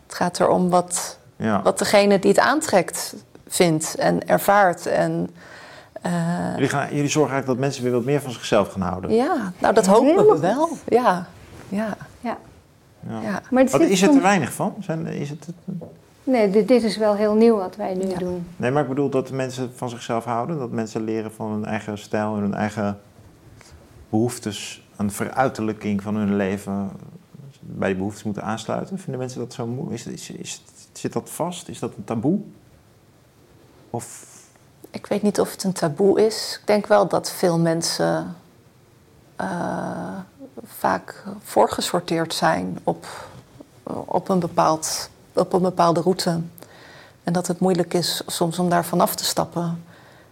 [0.07, 1.63] Het gaat erom wat, ja.
[1.63, 3.15] wat degene die het aantrekt
[3.49, 4.87] vindt en ervaart.
[4.87, 5.31] En,
[6.07, 6.53] uh...
[6.55, 9.15] jullie, gaan, jullie zorgen eigenlijk dat mensen weer wat meer van zichzelf gaan houden.
[9.15, 10.35] Ja, nou dat hopen Helemaal.
[10.35, 10.69] we wel.
[10.89, 11.27] Ja.
[11.69, 11.97] Ja.
[12.21, 12.39] ja.
[13.09, 13.21] ja.
[13.23, 13.43] ja.
[13.51, 14.75] Maar het wat, is er te weinig van?
[14.81, 15.47] Zijn, is het,
[16.27, 18.47] Nee, dit, dit, is wel heel nieuw wat wij nu doen.
[18.57, 20.59] Nee, maar ik bedoel dat mensen van zichzelf houden.
[20.59, 22.99] Dat mensen leren van hun eigen stijl en hun eigen
[24.09, 26.91] behoeftes, een veruiterlijking van hun leven
[27.61, 28.99] bij die behoeftes moeten aansluiten?
[28.99, 29.95] Vinden mensen dat zo moeilijk?
[29.95, 30.63] Is, is, is,
[30.99, 31.69] zit dat vast?
[31.69, 32.41] Is dat een taboe?
[33.91, 34.35] Of...
[34.91, 36.59] Ik weet niet of het een taboe is.
[36.61, 38.37] Ik denk wel dat veel mensen
[39.41, 40.19] uh,
[40.65, 43.07] vaak voorgesorteerd zijn op,
[44.05, 46.41] op, een bepaald, op een bepaalde route.
[47.25, 49.85] En dat het moeilijk is soms om daar vanaf te stappen.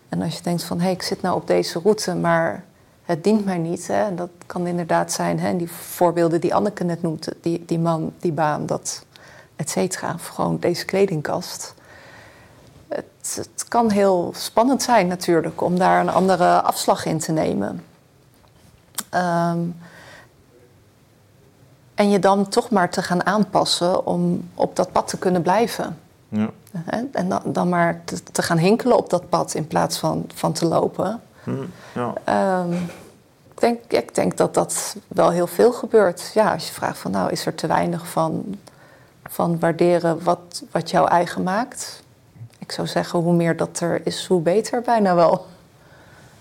[0.08, 2.64] En als je denkt van hé, hey, ik zit nou op deze route, maar
[3.02, 3.86] het dient mij niet.
[3.86, 4.04] Hè.
[4.04, 8.12] En dat kan inderdaad zijn, hè, die voorbeelden die Anneke net noemde, die, die man,
[8.18, 9.04] die baan, dat,
[9.56, 10.14] et cetera.
[10.14, 11.74] Of gewoon deze kledingkast.
[12.88, 17.84] Het, het, kan heel spannend zijn natuurlijk om daar een andere afslag in te nemen.
[19.14, 19.76] Um,
[21.94, 25.98] En je dan toch maar te gaan aanpassen om op dat pad te kunnen blijven.
[26.28, 26.50] Ja.
[27.12, 30.52] En dan, dan maar te, te, gaan hinkelen op dat pad in plaats van, van
[30.52, 31.20] te lopen.
[31.44, 32.12] Hmm, ja.
[32.24, 32.72] Ehm,
[33.50, 36.30] ik, denk, ik denk dat dat wel heel veel gebeurt.
[36.34, 38.58] Ja, als je vraagt van nou, is er te weinig van,
[39.30, 42.02] van waarderen wat, wat jou eigen maakt?
[42.58, 45.46] Ik zou zeggen, hoe meer dat er is, hoe beter bijna wel.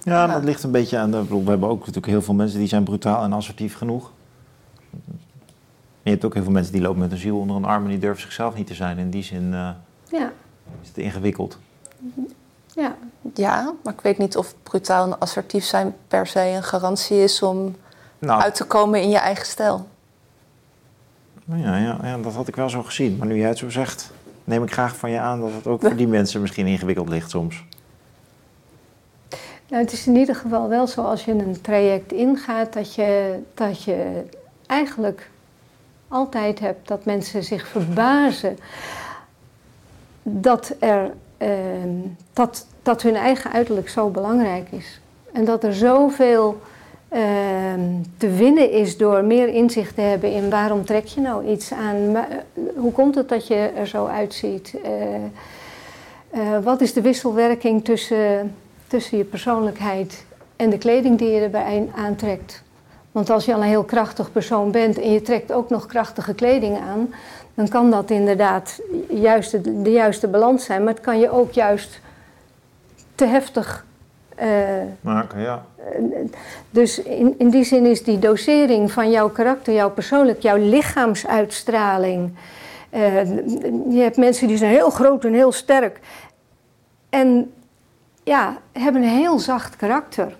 [0.03, 1.27] Ja, dat ligt een beetje aan de.
[1.27, 4.11] We hebben ook natuurlijk heel veel mensen die zijn brutaal en assertief genoeg.
[6.01, 7.89] je hebt ook heel veel mensen die lopen met een ziel onder een arm en
[7.89, 8.97] die durven zichzelf niet te zijn.
[8.97, 9.69] In die zin uh,
[10.09, 10.31] ja.
[10.81, 11.57] is het ingewikkeld.
[12.75, 12.95] Ja.
[13.33, 17.41] ja, maar ik weet niet of brutaal en assertief zijn per se een garantie is
[17.41, 17.75] om
[18.19, 19.87] nou, uit te komen in je eigen stijl.
[21.45, 23.17] Ja, ja, ja, dat had ik wel zo gezien.
[23.17, 24.11] Maar nu jij het zo zegt,
[24.43, 27.29] neem ik graag van je aan dat het ook voor die mensen misschien ingewikkeld ligt
[27.29, 27.63] soms.
[29.69, 33.39] Nou, het is in ieder geval wel zo als je een traject ingaat, dat je,
[33.53, 34.23] dat je
[34.65, 35.29] eigenlijk
[36.07, 38.57] altijd hebt dat mensen zich verbazen
[40.23, 41.89] dat, er, ehm,
[42.33, 45.01] dat, dat hun eigen uiterlijk zo belangrijk is.
[45.33, 46.61] En dat er zoveel
[48.17, 52.15] te winnen is door meer inzicht te hebben in waarom trek je nou iets aan,
[52.15, 52.23] eh,
[52.75, 54.73] hoe komt het dat je er zo uitziet.
[54.85, 58.55] Uh, uh, wat is de wisselwerking tussen
[58.93, 62.63] tussen je persoonlijkheid en de kleding die je erbij aantrekt.
[63.11, 66.33] Want als je al een heel krachtig persoon bent en je trekt ook nog krachtige
[66.33, 67.13] kleding aan,
[67.53, 70.83] dan kan dat inderdaad juist de, de juiste balans zijn.
[70.83, 71.99] Maar het kan je ook juist
[73.15, 73.85] te heftig
[75.01, 75.41] maken.
[75.41, 75.65] Ja.
[76.69, 82.31] Dus in, in die zin is die dosering van jouw karakter, jouw persoonlijk, jouw lichaamsuitstraling.
[82.93, 83.23] Uh,
[83.89, 85.99] je hebt mensen die zijn heel groot en heel sterk.
[87.09, 87.53] En
[88.23, 90.35] ja, hebben een heel zacht karakter.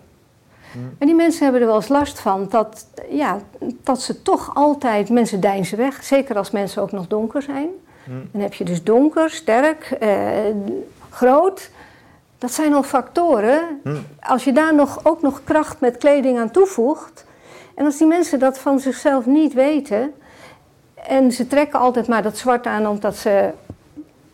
[0.72, 0.96] Hmm.
[0.98, 3.40] En die mensen hebben er wel eens last van dat, ja,
[3.84, 7.68] dat ze toch altijd, mensen deinzen weg, zeker als mensen ook nog donker zijn.
[8.04, 8.30] Hmm.
[8.32, 10.10] Dan heb je dus donker, sterk, eh,
[11.10, 11.70] groot.
[12.44, 13.80] Dat zijn al factoren.
[13.84, 14.06] Hmm.
[14.20, 17.26] Als je daar nog, ook nog kracht met kleding aan toevoegt.
[17.76, 20.14] En als die mensen dat van zichzelf niet weten.
[20.94, 23.50] En ze trekken altijd maar dat zwart aan omdat ze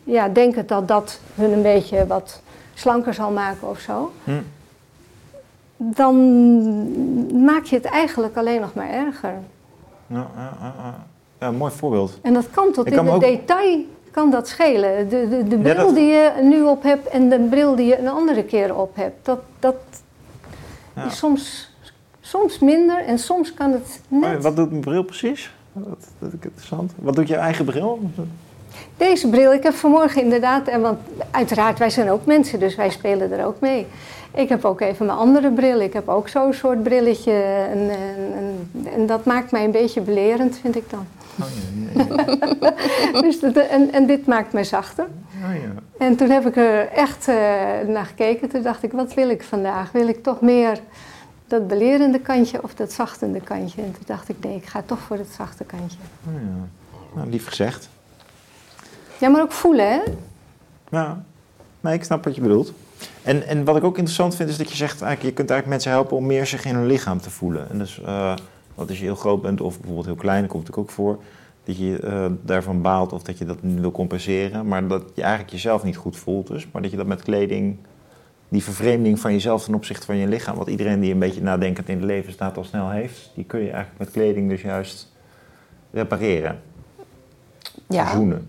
[0.04, 2.42] ja, denken dat dat hun een beetje wat
[2.74, 4.40] slanker zal maken of zo, hm.
[5.76, 6.14] dan
[7.44, 9.34] maak je het eigenlijk alleen nog maar erger.
[10.06, 10.74] Ja, ja, ja,
[11.38, 11.46] ja.
[11.46, 12.18] een mooi voorbeeld.
[12.22, 15.08] En dat kan tot in het detail kan dat schelen.
[15.08, 18.08] De, de, de bril die je nu op hebt en de bril die je een
[18.08, 19.76] andere keer op hebt, dat, dat
[21.06, 21.72] is soms,
[22.20, 24.42] soms minder en soms kan het net.
[24.42, 25.50] Wat doet mijn bril precies?
[25.72, 26.92] Dat, dat is interessant.
[26.96, 28.00] Wat doet je eigen bril?
[28.96, 30.98] Deze bril, ik heb vanmorgen inderdaad, en want
[31.30, 33.86] uiteraard, wij zijn ook mensen, dus wij spelen er ook mee.
[34.34, 35.80] Ik heb ook even mijn andere bril.
[35.80, 37.32] Ik heb ook zo'n soort brilletje.
[37.32, 41.06] En, en, en, dat maakt mij een beetje belerend, vind ik dan.
[41.40, 41.46] Oh,
[41.94, 42.26] ja, ja,
[43.12, 43.20] ja.
[43.22, 45.06] dus dat, en, en dit maakt mij zachter.
[45.44, 45.72] Oh, ja.
[45.98, 47.34] En toen heb ik er echt uh,
[47.86, 48.48] naar gekeken.
[48.48, 49.92] Toen dacht ik, wat wil ik vandaag?
[49.92, 50.80] Wil ik toch meer
[51.46, 53.82] dat belerende kantje of dat zachtende kantje?
[53.82, 55.98] En toen dacht ik, nee, ik ga toch voor het zachte kantje.
[56.26, 56.68] Oh, ja.
[57.14, 57.88] Nou, lief gezegd.
[59.18, 60.00] Ja, maar ook voelen, hè?
[60.88, 61.22] Ja,
[61.80, 62.72] nee, ik snap wat je bedoelt.
[63.22, 65.68] En, en wat ik ook interessant vind, is dat je zegt, eigenlijk, je kunt eigenlijk
[65.68, 67.70] mensen helpen om meer zich in hun lichaam te voelen.
[67.70, 68.36] En dus, uh,
[68.74, 71.18] wat als je heel groot bent of bijvoorbeeld heel klein, dat komt natuurlijk ook voor,
[71.64, 75.52] dat je uh, daarvan baalt of dat je dat wil compenseren, maar dat je eigenlijk
[75.52, 77.76] jezelf niet goed voelt dus, maar dat je dat met kleding,
[78.48, 81.88] die vervreemding van jezelf ten opzichte van je lichaam, wat iedereen die een beetje nadenkend
[81.88, 85.12] in het leven staat al snel heeft, die kun je eigenlijk met kleding dus juist
[85.90, 86.60] repareren.
[87.88, 88.06] Ja.
[88.06, 88.48] Verzoenen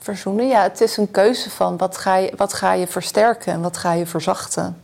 [0.00, 0.48] verzoenen.
[0.48, 3.76] Ja, het is een keuze van wat ga je, wat ga je versterken en wat
[3.76, 4.82] ga je verzachten.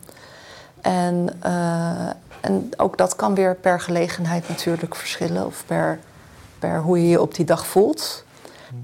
[0.80, 2.08] En, uh,
[2.40, 5.98] en ook dat kan weer per gelegenheid natuurlijk verschillen of per,
[6.58, 8.24] per hoe je je op die dag voelt.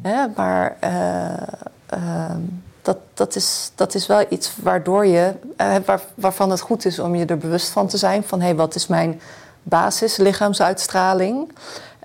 [0.02, 0.32] Mm.
[0.36, 1.32] maar uh,
[1.94, 2.30] uh,
[2.82, 5.34] dat, dat, is, dat is wel iets waardoor je,
[5.84, 8.54] waar, waarvan het goed is om je er bewust van te zijn: van hé, hey,
[8.54, 9.20] wat is mijn
[9.62, 11.52] basis lichaamsuitstraling?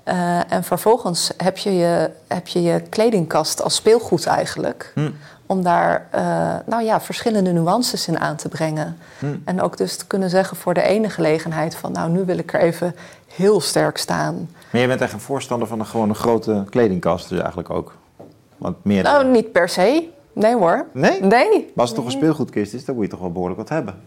[0.08, 4.92] Uh, en vervolgens heb je je, heb je je kledingkast als speelgoed eigenlijk.
[4.94, 5.10] Hm.
[5.46, 6.20] Om daar uh,
[6.66, 8.98] nou ja, verschillende nuances in aan te brengen.
[9.18, 9.26] Hm.
[9.44, 11.92] En ook dus te kunnen zeggen voor de ene gelegenheid van...
[11.92, 12.94] nou, nu wil ik er even
[13.34, 14.50] heel sterk staan.
[14.70, 17.94] Maar je bent echt een voorstander van een gewoon een grote kledingkast dus eigenlijk ook?
[18.56, 20.08] Want meer nou, niet per se.
[20.32, 20.86] Nee hoor.
[20.92, 21.20] Nee?
[21.20, 21.50] Nee.
[21.50, 24.02] Maar als het toch een speelgoedkist is, dan moet je toch wel behoorlijk wat hebben?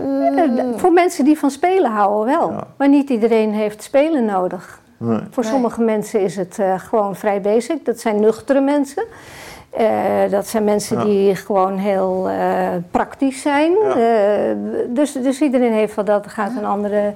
[0.00, 2.64] Uh, voor mensen die van spelen houden wel.
[2.76, 4.80] Maar niet iedereen heeft spelen nodig.
[5.30, 7.84] Voor sommige mensen is het uh, gewoon vrij basic.
[7.84, 9.04] Dat zijn nuchtere mensen.
[9.70, 9.86] Eh,
[10.30, 11.04] dat zijn mensen Ja.
[11.04, 13.72] die gewoon heel eh, praktisch zijn.
[13.82, 13.96] Ja.
[13.96, 14.56] Eh,
[14.88, 16.24] dus, dus iedereen heeft wel dat.
[16.24, 17.12] Er gaat een andere.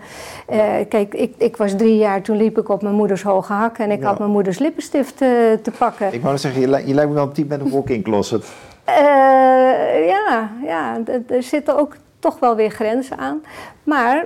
[0.47, 0.59] eh,
[0.89, 3.91] kijk, ik, ik was drie jaar, toen liep ik op mijn moeders hoge hak en
[3.91, 4.07] ik Ja.
[4.07, 5.29] had mijn moeders lippenstift eh,
[5.63, 6.13] te pakken.
[6.13, 8.03] Ik wou net zeggen, je, li- je lijkt me wel een type met een walk-in
[8.03, 8.45] closet.
[8.85, 8.95] Eh,
[10.07, 13.43] ja, ja, er zitten ook toch wel weer grenzen aan.
[13.83, 14.25] Maar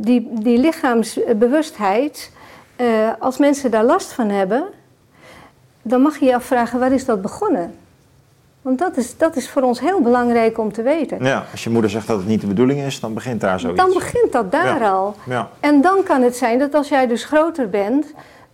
[0.00, 2.32] die, die lichaamsbewustheid,
[2.80, 2.86] eh,
[3.18, 4.64] als mensen daar last van hebben,
[5.82, 7.74] dan mag je je afvragen waar is dat begonnen?
[8.62, 11.24] Want dat is, dat is voor ons heel belangrijk om te weten.
[11.24, 13.80] Ja, als je moeder zegt dat het niet de bedoeling is, dan begint daar zoiets.
[13.80, 14.90] Dan begint dat daar Ja.
[14.90, 15.14] al.
[15.26, 15.48] Ja.
[15.60, 18.06] En dan kan het zijn dat als jij dus groter bent,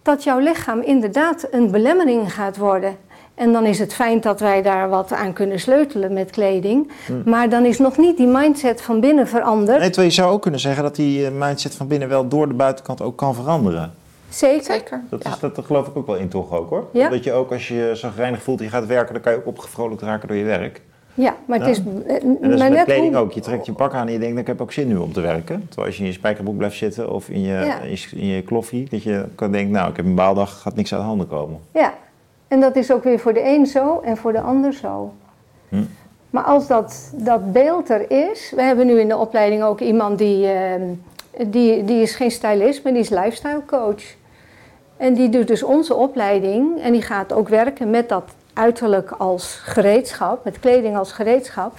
[0.03, 2.97] dat jouw lichaam inderdaad een belemmering gaat worden.
[3.35, 6.91] En dan is het fijn dat wij daar wat aan kunnen sleutelen met kleding.
[7.25, 9.79] Maar dan is nog niet die mindset van binnen veranderd.
[9.79, 12.49] Nee, terwijl je zou ook kunnen zeggen dat die eh, mindset van binnen wel door
[12.49, 13.95] de buitenkant ook kan veranderen.
[14.37, 14.65] Zeker.
[14.75, 15.03] Zeker.
[15.11, 15.31] Dat, ja.
[15.31, 16.87] is, dat, dat geloof ik ook wel in toch ook hoor.
[16.93, 17.09] Ja.
[17.09, 19.33] Dat je ook als je je zo reinig voelt en je gaat werken, dan kan
[19.33, 20.81] je ook opgevrolijkt raken door je werk.
[21.15, 21.73] Ja, maar het Ja.
[21.73, 23.33] is eh, En dat is maar met net kleding hoe- ook.
[23.33, 25.21] Je trekt je pak aan en je denkt, ik heb ook zin nu om te
[25.21, 25.65] werken.
[25.67, 27.81] Terwijl als je in je spijkerbroek blijft zitten of in je, Ja.
[27.81, 30.75] in je, in je kloffie, dat je kan denken, nou ik heb een baaldag, gaat
[30.77, 31.59] niks uit de handen komen.
[31.73, 31.95] Ja,
[32.49, 35.13] en dat is ook weer voor de een zo en voor de ander zo.
[35.69, 35.83] Hm.
[36.31, 40.19] Maar als dat, dat beeld er is, we hebben nu in de opleiding ook iemand
[40.19, 40.83] die, eh,
[41.47, 44.03] die, die is geen stylist, maar die is lifestyle coach.
[44.97, 49.61] En die doet dus onze opleiding en die gaat ook werken met dat uiterlijk als
[49.63, 51.73] gereedschap, met kleding als gereedschap.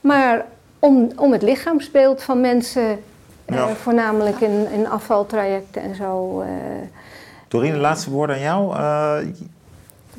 [0.00, 0.44] Maar
[0.78, 3.02] om, om het lichaamsbeeld van mensen,
[3.44, 6.40] eh, voornamelijk in, in afvaltrajecten en zo.
[6.40, 6.48] eh,
[7.48, 8.76] Doreen, de laatste woorden aan jou.
[8.76, 9.16] Eh,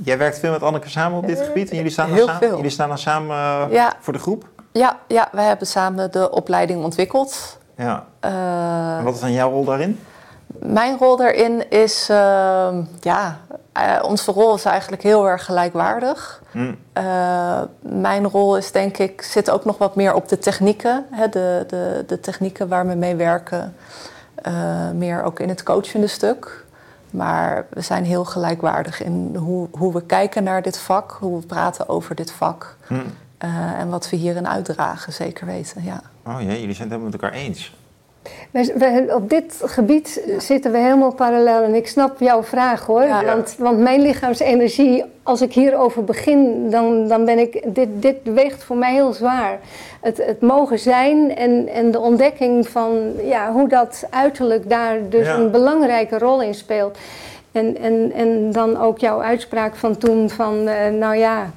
[0.04, 2.42] jij werkt veel met Anneke samen op dit gebied en jullie staan dan heel samen,
[2.42, 2.56] veel.
[2.56, 3.94] jullie staan dan samen eh, Ja.
[4.00, 4.46] voor de groep?
[4.72, 7.58] Ja, ja, we hebben samen de opleiding ontwikkeld.
[7.78, 8.06] Ja.
[8.20, 10.00] Eh, En wat is dan jouw rol daarin?
[10.60, 13.40] Mijn rol daarin is, ehm, ja,
[13.72, 16.42] eh, onze rol is eigenlijk heel erg gelijkwaardig.
[16.52, 16.74] Hm.
[16.94, 21.06] Eh, mijn rol is denk ik, zit ook nog wat meer op de technieken.
[21.12, 23.76] Hè, de, de, de technieken waar we mee werken.
[24.36, 26.66] Eh, meer ook in het coachende stuk.
[27.10, 31.46] Maar we zijn heel gelijkwaardig in hoe, hoe we kijken naar dit vak, hoe we
[31.46, 32.76] praten over dit vak.
[33.38, 35.84] Eh, en wat we hierin uitdragen, zeker weten.
[35.84, 36.02] Ja.
[36.26, 37.74] Oh ja, jullie zijn het helemaal met elkaar eens.
[39.16, 43.04] Op dit gebied zitten we helemaal parallel en ik snap jouw vraag hoor.
[43.04, 43.26] Ja.
[43.26, 48.64] Want, want mijn lichaamsenergie, als ik hierover begin, dan, dan ben ik, dit, dit weegt
[48.64, 49.60] voor mij heel zwaar.
[50.02, 55.28] Het, het mogen zijn en, en de ontdekking van ja, hoe dat uiterlijk daar dus
[55.28, 55.36] Ja.
[55.36, 56.98] een belangrijke rol in speelt.
[57.52, 61.52] En, en, en dan ook jouw uitspraak van toen van, eh, nou ja,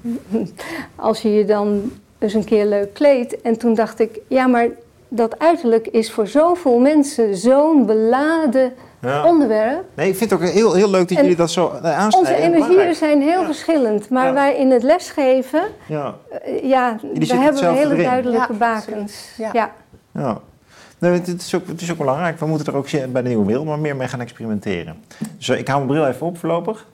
[0.96, 3.40] als je je dan eens een keer leuk kleedt.
[3.40, 4.68] En toen dacht ik, ja maar
[5.14, 9.24] dat uiterlijk is voor zoveel mensen zo'n beladen Ja.
[9.26, 9.84] onderwerp.
[9.94, 12.18] Nee, ik vind het ook heel, heel leuk dat En jullie dat zo eh, aansnijden.
[12.18, 13.46] Onze en energieën zijn heel Ja.
[13.46, 14.32] verschillend, maar Ja.
[14.32, 18.04] wij in het lesgeven, Ja, eh, ja, daar hebben we hele erin.
[18.04, 19.28] duidelijke Ja, bakens.
[19.36, 19.50] Ja.
[19.52, 19.70] Ja.
[20.12, 20.38] ja.
[20.98, 22.38] Nee, het, is ook, het is ook belangrijk.
[22.38, 24.96] We moeten er ook bij de Nieuwe Wereld maar meer mee gaan experimenteren.
[25.38, 26.86] Dus ik hou mijn bril even op voorlopig.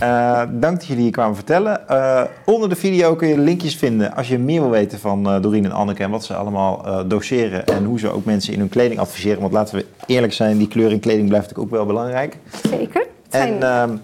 [0.00, 1.88] Eh, dank dat jullie hier kwamen vertellen.
[1.88, 5.64] Eh, onder de video kun je linkjes vinden als je meer wil weten van Doreen
[5.64, 8.68] en Anneke en wat ze allemaal eh, doseren en hoe ze ook mensen in hun
[8.68, 9.40] kleding adviseren.
[9.40, 12.36] Want laten we eerlijk zijn, die kleur in kleding blijft natuurlijk ook wel belangrijk.
[12.70, 13.06] Zeker.
[13.28, 13.96] Zijn- En ehm,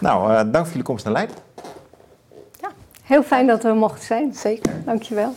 [0.00, 1.36] nou, eh, dank voor jullie komst naar Leiden.
[3.04, 4.34] Heel fijn dat we mochten zijn.
[4.34, 4.72] Zeker.
[4.84, 5.34] Dankjewel.